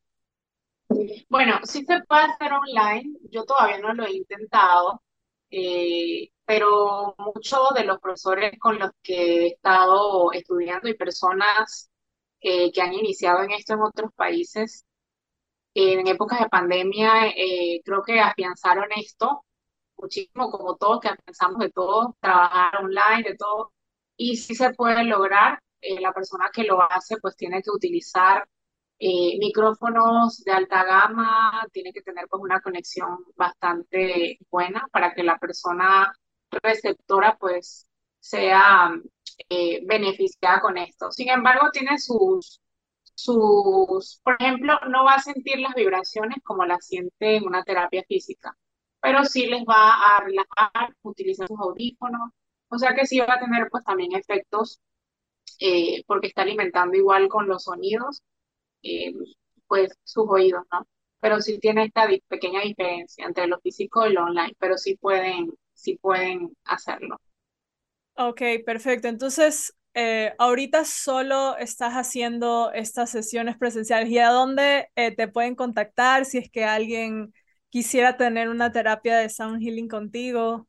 Bueno, 1.29 1.59
sí 1.65 1.85
se 1.85 2.01
puede 2.01 2.23
hacer 2.23 2.51
online. 2.51 3.15
Yo 3.29 3.43
todavía 3.45 3.77
no 3.77 3.93
lo 3.93 4.07
he 4.07 4.15
intentado, 4.15 5.03
eh, 5.51 6.29
pero 6.45 7.15
muchos 7.17 7.69
de 7.75 7.83
los 7.85 7.99
profesores 7.99 8.57
con 8.59 8.79
los 8.79 8.91
que 9.03 9.45
he 9.45 9.47
estado 9.47 10.31
estudiando 10.33 10.87
y 10.89 10.95
personas 10.95 11.89
eh, 12.41 12.71
que 12.71 12.81
han 12.81 12.93
iniciado 12.93 13.43
en 13.43 13.51
esto 13.51 13.73
en 13.73 13.81
otros 13.81 14.11
países, 14.15 14.85
en 15.73 16.07
épocas 16.07 16.39
de 16.39 16.49
pandemia, 16.49 17.27
eh, 17.29 17.81
creo 17.85 18.01
que 18.03 18.19
afianzaron 18.19 18.87
esto 18.95 19.45
muchísimo, 19.97 20.51
como 20.51 20.75
todos 20.77 21.01
que 21.01 21.09
pensamos 21.25 21.59
de 21.59 21.71
todo, 21.71 22.15
trabajar 22.19 22.77
online, 22.83 23.23
de 23.23 23.35
todo, 23.35 23.73
y 24.15 24.37
si 24.37 24.55
se 24.55 24.73
puede 24.73 25.03
lograr, 25.03 25.61
eh, 25.81 25.99
la 26.01 26.13
persona 26.13 26.49
que 26.53 26.63
lo 26.63 26.81
hace 26.81 27.17
pues 27.21 27.35
tiene 27.35 27.61
que 27.61 27.71
utilizar 27.71 28.47
eh, 28.99 29.37
micrófonos 29.39 30.43
de 30.43 30.51
alta 30.51 30.83
gama, 30.83 31.67
tiene 31.71 31.93
que 31.93 32.01
tener 32.01 32.27
pues 32.29 32.41
una 32.41 32.61
conexión 32.61 33.19
bastante 33.35 34.39
buena 34.49 34.87
para 34.91 35.13
que 35.13 35.23
la 35.23 35.37
persona 35.37 36.13
receptora 36.63 37.37
pues 37.39 37.87
sea 38.19 38.91
eh, 39.49 39.81
beneficiada 39.85 40.61
con 40.61 40.77
esto. 40.77 41.11
Sin 41.11 41.29
embargo, 41.29 41.69
tiene 41.71 41.97
sus, 41.99 42.61
sus, 43.15 44.19
por 44.23 44.35
ejemplo, 44.39 44.79
no 44.89 45.03
va 45.05 45.15
a 45.15 45.19
sentir 45.21 45.59
las 45.59 45.75
vibraciones 45.75 46.37
como 46.43 46.65
las 46.65 46.85
siente 46.87 47.37
en 47.37 47.45
una 47.45 47.63
terapia 47.63 48.03
física, 48.07 48.55
pero 49.01 49.23
sí 49.25 49.47
les 49.47 49.63
va 49.63 49.93
a 49.93 50.23
relajar, 50.23 50.95
utilizar 51.03 51.47
sus 51.47 51.59
audífonos, 51.59 52.31
o 52.69 52.77
sea 52.77 52.95
que 52.95 53.05
sí 53.05 53.19
va 53.19 53.35
a 53.35 53.39
tener 53.39 53.69
pues 53.71 53.83
también 53.83 54.15
efectos 54.15 54.81
eh, 55.59 56.03
porque 56.07 56.27
está 56.27 56.43
alimentando 56.43 56.97
igual 56.97 57.27
con 57.29 57.47
los 57.47 57.63
sonidos, 57.63 58.21
eh, 58.83 59.13
pues 59.67 59.91
sus 60.03 60.25
oídos, 60.29 60.63
¿no? 60.71 60.87
Pero 61.19 61.41
sí 61.41 61.59
tiene 61.59 61.85
esta 61.85 62.07
pequeña 62.27 62.61
diferencia 62.61 63.25
entre 63.25 63.47
lo 63.47 63.59
físico 63.59 64.05
y 64.07 64.13
lo 64.13 64.23
online, 64.25 64.53
pero 64.59 64.77
sí 64.77 64.95
pueden, 64.97 65.53
sí 65.73 65.97
pueden 66.01 66.55
hacerlo. 66.65 67.17
Ok, 68.15 68.41
perfecto. 68.65 69.07
Entonces, 69.07 69.73
eh, 69.93 70.33
ahorita 70.39 70.85
solo 70.85 71.55
estás 71.57 71.93
haciendo 71.93 72.71
estas 72.73 73.11
sesiones 73.11 73.57
presenciales. 73.57 74.09
¿Y 74.09 74.17
a 74.19 74.29
dónde 74.29 74.89
te 74.95 75.27
pueden 75.27 75.55
contactar 75.55 76.25
si 76.25 76.39
es 76.39 76.49
que 76.49 76.65
alguien 76.65 77.33
quisiera 77.69 78.17
tener 78.17 78.49
una 78.49 78.71
terapia 78.71 79.17
de 79.17 79.29
sound 79.29 79.61
healing 79.61 79.87
contigo? 79.87 80.67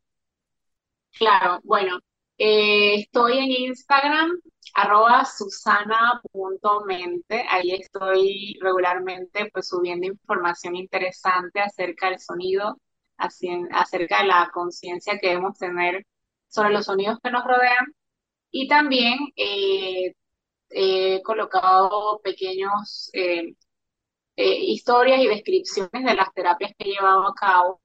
Claro, 1.12 1.60
bueno, 1.64 1.98
eh, 2.38 3.00
estoy 3.00 3.38
en 3.38 3.50
Instagram, 3.50 4.40
arroba 4.74 5.24
susana.mente. 5.24 7.44
Ahí 7.48 7.72
estoy 7.72 8.56
regularmente 8.60 9.50
pues 9.52 9.68
subiendo 9.68 10.06
información 10.06 10.76
interesante 10.76 11.60
acerca 11.60 12.10
del 12.10 12.20
sonido, 12.20 12.78
acerca 13.16 14.22
de 14.22 14.28
la 14.28 14.50
conciencia 14.52 15.18
que 15.18 15.28
debemos 15.28 15.58
tener 15.58 16.06
sobre 16.48 16.70
los 16.72 16.86
sonidos 16.86 17.18
que 17.22 17.30
nos 17.30 17.44
rodean. 17.44 17.86
Y 18.50 18.68
también 18.68 19.18
eh, 19.36 20.12
he 20.70 21.22
colocado 21.22 22.20
pequeños 22.22 23.10
eh, 23.14 23.54
historias 24.36 25.20
y 25.20 25.28
descripciones 25.28 26.04
de 26.04 26.14
las 26.14 26.32
terapias 26.34 26.72
que 26.78 26.88
he 26.88 26.92
llevado 26.92 27.26
a 27.26 27.34
cabo 27.34 27.80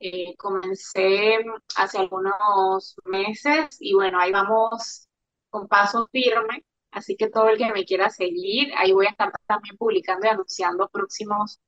eh, 0.00 0.34
comencé 0.36 1.38
hace 1.76 1.98
algunos 1.98 2.96
meses 3.04 3.76
y 3.80 3.94
bueno, 3.94 4.18
ahí 4.20 4.32
vamos 4.32 5.08
con 5.50 5.68
paso 5.68 6.08
firme, 6.12 6.64
así 6.90 7.16
que 7.16 7.28
todo 7.30 7.48
el 7.48 7.58
que 7.58 7.72
me 7.72 7.84
quiera 7.84 8.10
seguir, 8.10 8.72
ahí 8.76 8.92
voy 8.92 9.06
a 9.06 9.10
estar 9.10 9.32
también 9.46 9.76
publicando 9.76 10.26
y 10.26 10.30
anunciando 10.30 10.88
próximos 10.88 11.60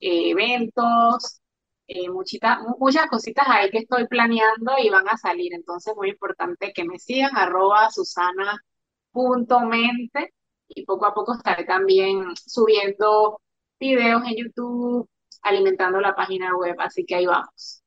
eh, 0.00 0.30
eventos, 0.30 1.40
eh, 1.88 2.08
muchas 2.10 3.08
cositas 3.10 3.46
ahí 3.48 3.70
que 3.70 3.78
estoy 3.78 4.06
planeando 4.08 4.72
y 4.82 4.90
van 4.90 5.08
a 5.08 5.16
salir, 5.16 5.54
entonces 5.54 5.94
muy 5.96 6.10
importante 6.10 6.72
que 6.72 6.84
me 6.84 6.98
sigan, 6.98 7.36
arroba 7.36 7.90
susana.mente 7.90 8.60
y 10.68 10.84
poco 10.84 11.06
a 11.06 11.14
poco 11.14 11.34
estaré 11.34 11.64
también 11.64 12.34
subiendo 12.36 13.40
videos 13.78 14.22
en 14.26 14.36
YouTube, 14.36 15.08
alimentando 15.46 16.00
la 16.00 16.14
página 16.14 16.56
web, 16.56 16.76
así 16.80 17.04
que 17.06 17.16
ahí 17.16 17.26
vamos. 17.26 17.82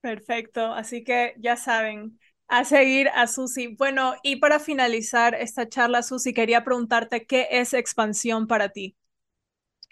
Perfecto, 0.00 0.72
así 0.74 1.02
que 1.02 1.34
ya 1.38 1.56
saben, 1.56 2.18
a 2.48 2.64
seguir 2.64 3.08
a 3.14 3.26
Susi. 3.26 3.68
Bueno, 3.68 4.14
y 4.22 4.36
para 4.36 4.60
finalizar 4.60 5.34
esta 5.34 5.68
charla, 5.68 6.02
Susi, 6.02 6.34
quería 6.34 6.62
preguntarte 6.64 7.26
qué 7.26 7.48
es 7.50 7.72
expansión 7.72 8.46
para 8.46 8.68
ti. 8.68 8.96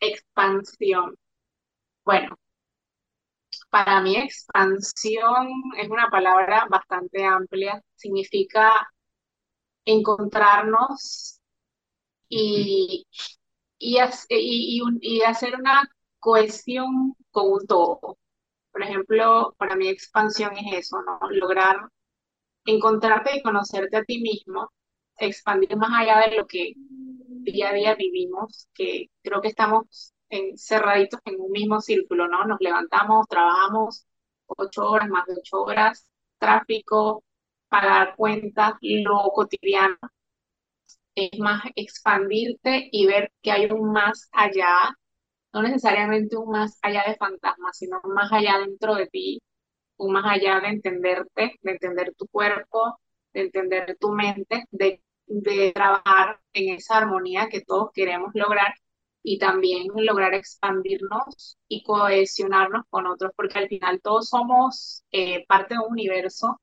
Expansión. 0.02 1.16
Bueno, 2.04 2.36
para 3.70 4.00
mí 4.00 4.16
expansión 4.16 5.48
es 5.78 5.88
una 5.90 6.08
palabra 6.10 6.66
bastante 6.70 7.24
amplia. 7.24 7.82
Significa 7.96 8.72
encontrarnos 9.84 11.40
y, 12.28 13.06
y, 13.78 13.98
y 15.00 15.22
hacer 15.22 15.56
una 15.56 15.84
cohesión 16.22 17.16
con 17.32 17.52
un 17.52 17.66
todo. 17.68 18.18
Por 18.72 18.82
ejemplo, 18.84 19.54
para 19.58 19.76
mí 19.76 19.88
expansión 19.88 20.52
es 20.58 20.86
eso, 20.86 20.98
¿no? 21.02 21.18
Lograr 21.30 21.76
encontrarte 22.64 23.36
y 23.36 23.42
conocerte 23.42 23.96
a 23.96 24.04
ti 24.04 24.20
mismo, 24.20 24.70
expandir 25.18 25.76
más 25.76 25.90
allá 26.00 26.20
de 26.28 26.36
lo 26.36 26.46
que 26.46 26.74
día 26.76 27.70
a 27.70 27.72
día 27.74 27.94
vivimos, 27.94 28.68
que 28.74 29.06
creo 29.22 29.40
que 29.40 29.48
estamos 29.48 30.14
encerraditos 30.30 31.20
en 31.24 31.40
un 31.40 31.50
mismo 31.52 31.80
círculo, 31.80 32.28
¿no? 32.28 32.44
Nos 32.46 32.60
levantamos, 32.60 33.26
trabajamos 33.28 34.06
ocho 34.46 34.88
horas, 34.90 35.08
más 35.08 35.26
de 35.26 35.34
ocho 35.38 35.62
horas, 35.62 36.06
tráfico, 36.38 37.24
pagar 37.68 38.14
cuentas, 38.16 38.74
lo 38.80 39.30
cotidiano. 39.34 39.98
Es 41.14 41.38
más 41.38 41.62
expandirte 41.74 42.88
y 42.92 43.06
ver 43.06 43.32
que 43.42 43.50
hay 43.52 43.66
un 43.70 43.92
más 43.92 44.28
allá 44.32 44.94
no 45.52 45.62
necesariamente 45.62 46.36
un 46.36 46.50
más 46.50 46.78
allá 46.82 47.04
de 47.06 47.16
fantasmas, 47.16 47.76
sino 47.78 48.00
más 48.04 48.32
allá 48.32 48.58
dentro 48.58 48.94
de 48.94 49.06
ti, 49.08 49.42
un 49.96 50.12
más 50.12 50.24
allá 50.26 50.60
de 50.60 50.68
entenderte, 50.68 51.58
de 51.62 51.70
entender 51.72 52.14
tu 52.16 52.26
cuerpo, 52.28 52.98
de 53.32 53.42
entender 53.42 53.96
tu 54.00 54.10
mente, 54.12 54.64
de, 54.70 55.02
trabajar 55.74 56.40
en 56.52 56.74
esa 56.74 56.98
armonía 56.98 57.48
que 57.48 57.62
todos 57.62 57.90
queremos 57.94 58.32
lograr 58.34 58.74
y 59.22 59.38
también 59.38 59.86
lograr 59.94 60.34
expandirnos 60.34 61.56
y 61.68 61.82
cohesionarnos 61.84 62.84
con 62.90 63.06
otros, 63.06 63.32
porque 63.36 63.58
al 63.58 63.68
final 63.68 64.00
todos 64.02 64.28
somos 64.28 65.04
eh, 65.12 65.44
parte 65.46 65.74
de 65.74 65.80
un 65.80 65.92
universo, 65.92 66.60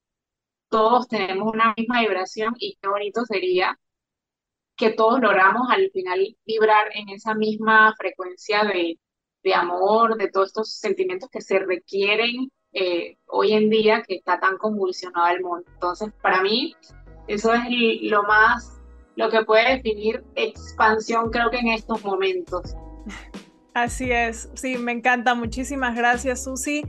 todos 0.70 1.08
tenemos 1.08 1.52
una 1.54 1.74
misma 1.78 2.02
vibración 2.02 2.56
y 2.60 2.78
qué 2.82 2.90
bonito 2.90 3.26
sería 3.26 3.80
que 4.80 4.92
todos 4.92 5.20
logramos 5.20 5.70
al 5.70 5.92
final 5.92 6.38
vibrar 6.46 6.88
en 6.96 7.10
esa 7.10 7.36
misma 7.36 7.94
frecuencia 7.98 8.64
de, 8.64 8.98
amor, 9.54 10.18
de 10.18 10.30
todos 10.30 10.48
estos 10.48 10.74
sentimientos 10.78 11.30
que 11.30 11.42
se 11.42 11.60
requieren 11.60 12.50
eh, 12.72 13.18
hoy 13.26 13.54
en 13.54 13.70
día 13.70 14.04
que 14.08 14.16
está 14.16 14.40
tan 14.40 14.58
convulsionado 14.58 15.28
el 15.36 15.42
mundo. 15.42 15.66
Entonces, 15.74 16.14
para 16.22 16.42
mí, 16.42 16.76
eso 17.28 17.54
es 17.54 17.62
lo 18.04 18.24
más, 18.24 18.80
lo 19.18 19.30
que 19.30 19.44
puede 19.44 19.76
definir 19.76 20.24
expansión, 20.36 21.30
creo 21.30 21.50
que 21.50 21.58
en 21.58 21.70
estos 21.70 22.04
momentos. 22.06 22.74
Así 23.74 24.12
es, 24.12 24.50
sí, 24.54 24.78
me 24.78 24.94
encanta. 24.94 25.36
Muchísimas 25.36 25.96
gracias, 25.96 26.46
Susi. 26.46 26.84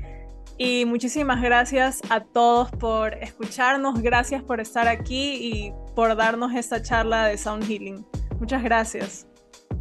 Y 0.58 0.84
muchísimas 0.84 1.42
gracias 1.42 2.02
a 2.10 2.20
todos 2.20 2.70
por 2.70 3.14
escucharnos, 3.14 4.00
gracias 4.02 4.42
por 4.42 4.60
estar 4.60 4.86
aquí 4.86 5.72
por 5.94 6.16
darnos 6.16 6.54
esta 6.54 6.82
charla 6.82 7.26
de 7.26 7.38
Sound 7.38 7.64
Healing. 7.64 8.06
Muchas 8.38 8.62
gracias. 8.62 9.26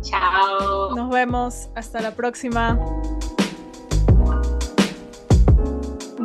Chao. 0.02 0.96
Nos 0.96 1.10
vemos. 1.10 1.70
Hasta 1.76 2.02
la 2.02 2.16
próxima. 2.16 2.78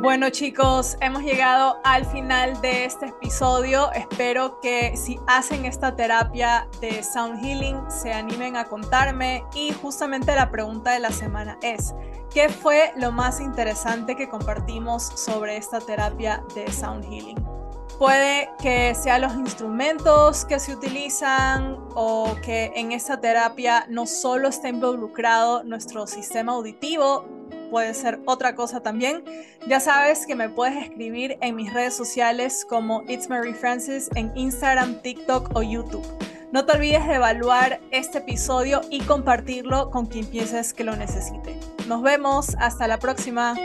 Bueno 0.05 0.29
chicos, 0.29 0.99
hemos 1.01 1.23
llegado 1.23 1.81
al 1.83 2.05
final 2.05 2.61
de 2.61 2.85
este 2.85 3.07
episodio. 3.07 3.91
Espero 3.93 4.61
que 4.61 4.95
si 4.99 5.19
hacen 5.27 5.65
esta 5.65 5.97
terapia 5.97 6.69
de 6.83 7.03
Sound 7.03 7.43
Healing 7.43 7.91
se 7.91 8.13
animen 8.13 8.59
a 8.59 8.67
contarme 8.67 9.45
y 9.55 9.73
justamente 9.73 10.37
la 10.37 10.51
pregunta 10.51 10.91
de 10.91 11.01
la 11.01 11.11
semana 11.11 11.59
es, 11.63 11.95
¿qué 12.35 12.51
fue 12.51 12.93
lo 12.97 13.13
más 13.13 13.41
interesante 13.41 14.15
que 14.15 14.29
compartimos 14.29 15.05
sobre 15.05 15.57
esta 15.57 15.81
terapia 15.81 16.45
de 16.55 16.71
Sound 16.71 17.05
Healing? 17.05 17.64
Puede 17.99 18.51
que 18.61 18.95
sean 18.95 19.23
los 19.23 19.35
instrumentos 19.35 20.45
que 20.45 20.59
se 20.59 20.73
utilizan 20.75 21.77
o 21.95 22.35
que 22.43 22.73
en 22.75 22.93
esta 22.93 23.21
terapia 23.21 23.87
no 23.89 24.07
solo 24.07 24.49
esté 24.49 24.71
involucrado 24.71 25.63
nuestro 25.63 26.07
sistema 26.07 26.53
auditivo, 26.53 27.25
puede 27.71 27.95
ser 27.95 28.21
otra 28.27 28.55
cosa 28.55 28.81
también. 28.81 29.25
Ya 29.69 29.79
sabes 29.81 30.27
que 30.27 30.35
me 30.35 30.49
puedes 30.49 30.77
escribir 30.77 31.39
en 31.41 31.55
mis 31.55 31.73
redes 31.73 31.95
sociales 31.95 32.67
como 32.69 33.03
It's 33.09 33.29
Mary 33.29 33.55
Francis 33.55 34.11
en 34.17 34.33
Instagram, 34.37 35.01
TikTok 35.03 35.51
o 35.55 35.63
YouTube. 35.63 36.05
No 36.53 36.65
te 36.65 36.73
olvides 36.73 37.07
de 37.07 37.15
evaluar 37.15 37.81
este 37.91 38.19
episodio 38.19 38.81
y 38.91 39.01
compartirlo 39.01 39.91
con 39.91 40.07
quien 40.07 40.27
pienses 40.27 40.73
que 40.73 40.85
lo 40.85 40.95
necesite. 40.95 41.59
Nos 41.89 42.03
vemos, 42.03 42.55
hasta 42.61 42.87
la 42.87 42.99
próxima. 42.99 43.57